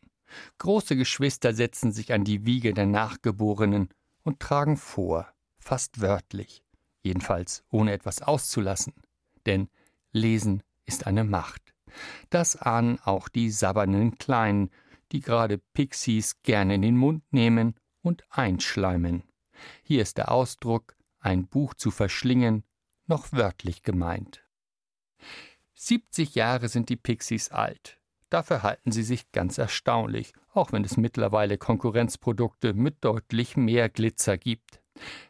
Große 0.57 0.95
Geschwister 0.95 1.53
setzen 1.53 1.91
sich 1.91 2.13
an 2.13 2.23
die 2.23 2.45
Wiege 2.45 2.73
der 2.73 2.85
Nachgeborenen 2.85 3.89
und 4.23 4.39
tragen 4.39 4.77
vor, 4.77 5.31
fast 5.57 6.01
wörtlich, 6.01 6.63
jedenfalls 7.01 7.63
ohne 7.69 7.93
etwas 7.93 8.21
auszulassen. 8.21 8.93
Denn 9.45 9.69
Lesen 10.11 10.63
ist 10.85 11.07
eine 11.07 11.23
Macht. 11.23 11.73
Das 12.29 12.55
ahnen 12.55 12.99
auch 12.99 13.29
die 13.29 13.49
sabbernden 13.49 14.17
Kleinen, 14.17 14.69
die 15.11 15.21
gerade 15.21 15.57
Pixies 15.57 16.41
gerne 16.43 16.75
in 16.75 16.81
den 16.81 16.97
Mund 16.97 17.23
nehmen 17.31 17.75
und 18.07 18.23
einschleimen. 18.29 19.23
Hier 19.83 20.01
ist 20.01 20.17
der 20.17 20.31
Ausdruck, 20.31 20.95
ein 21.19 21.47
Buch 21.47 21.73
zu 21.73 21.91
verschlingen, 21.91 22.63
noch 23.05 23.31
wörtlich 23.31 23.83
gemeint. 23.83 24.43
70 25.75 26.35
Jahre 26.35 26.69
sind 26.69 26.89
die 26.89 26.95
Pixies 26.95 27.51
alt. 27.51 27.99
Dafür 28.29 28.63
halten 28.63 28.91
sie 28.91 29.03
sich 29.03 29.31
ganz 29.31 29.57
erstaunlich, 29.57 30.33
auch 30.53 30.71
wenn 30.71 30.83
es 30.83 30.97
mittlerweile 30.97 31.57
Konkurrenzprodukte 31.57 32.73
mit 32.73 32.97
deutlich 33.01 33.55
mehr 33.55 33.89
Glitzer 33.89 34.37
gibt. 34.37 34.81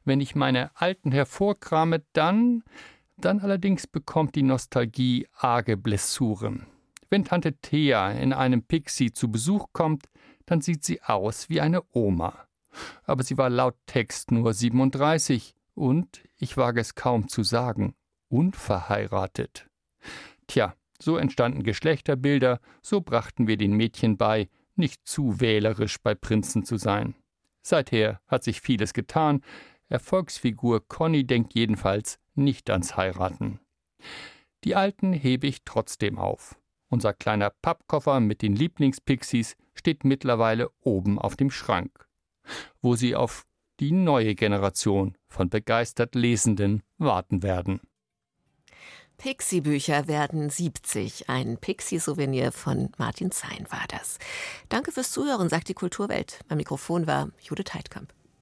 Wenn 0.06 0.22
ich 0.22 0.36
meine 0.36 0.72
alten 0.76 1.12
hervorkrame, 1.12 2.04
dann, 2.14 2.64
dann 3.18 3.40
allerdings 3.40 3.88
bekommt 3.88 4.36
die 4.36 4.44
Nostalgie 4.44 5.28
arge 5.34 5.78
Blessuren. 5.78 6.66
Wenn 7.10 7.26
Tante 7.26 7.54
Thea 7.54 8.12
in 8.12 8.34
einem 8.34 8.64
Pixie 8.64 9.12
zu 9.12 9.32
Besuch 9.32 9.68
kommt, 9.74 10.06
dann 10.46 10.62
sieht 10.62 10.84
sie 10.84 11.02
aus 11.02 11.50
wie 11.50 11.62
eine 11.62 11.84
Oma. 11.92 12.47
Aber 13.04 13.24
sie 13.24 13.38
war 13.38 13.50
laut 13.50 13.76
Text 13.86 14.32
nur 14.32 14.54
37 14.54 15.56
und, 15.74 16.24
ich 16.38 16.58
wage 16.58 16.82
es 16.82 16.96
kaum 16.96 17.28
zu 17.28 17.44
sagen, 17.44 17.96
unverheiratet. 18.30 19.68
Tja, 20.48 20.76
so 21.00 21.18
entstanden 21.18 21.64
Geschlechterbilder, 21.64 22.60
so 22.82 23.02
brachten 23.02 23.48
wir 23.48 23.58
den 23.58 23.74
Mädchen 23.74 24.18
bei, 24.18 24.50
nicht 24.76 25.08
zu 25.08 25.40
wählerisch 25.40 25.98
bei 26.02 26.16
Prinzen 26.16 26.66
zu 26.66 26.78
sein. 26.78 27.16
Seither 27.62 28.22
hat 28.28 28.44
sich 28.44 28.62
vieles 28.62 28.94
getan, 28.94 29.42
Erfolgsfigur 29.90 30.88
Conny 30.88 31.26
denkt 31.26 31.54
jedenfalls 31.54 32.20
nicht 32.36 32.70
ans 32.70 32.98
Heiraten. 32.98 33.60
Die 34.64 34.76
Alten 34.76 35.14
hebe 35.14 35.48
ich 35.48 35.64
trotzdem 35.64 36.18
auf. 36.18 36.60
Unser 36.90 37.14
kleiner 37.14 37.52
Pappkoffer 37.62 38.20
mit 38.20 38.42
den 38.42 38.56
Lieblingspixies 38.56 39.56
steht 39.74 40.04
mittlerweile 40.04 40.70
oben 40.82 41.20
auf 41.20 41.36
dem 41.36 41.52
Schrank, 41.52 42.07
wo 42.82 42.96
sie 42.96 43.16
auf 43.16 43.46
die 43.80 43.92
neue 43.92 44.36
Generation 44.36 45.18
von 45.28 45.50
begeistert 45.50 46.16
Lesenden 46.16 46.84
warten 46.98 47.44
werden. 47.44 47.82
Pixie-Bücher 49.18 50.08
werden 50.08 50.50
70. 50.50 51.28
Ein 51.28 51.58
Pixie-Souvenir 51.58 52.52
von 52.52 52.92
Martin 52.98 53.32
Zein 53.32 53.66
war 53.70 53.86
das. 53.88 54.20
Danke 54.70 54.92
fürs 54.92 55.12
Zuhören, 55.12 55.50
sagt 55.50 55.70
die 55.70 55.74
Kulturwelt. 55.74 56.40
Mein 56.50 56.58
Mikrofon 56.58 57.08
war 57.08 57.30
Judith 57.42 57.74
Heidkamp. 57.74 58.14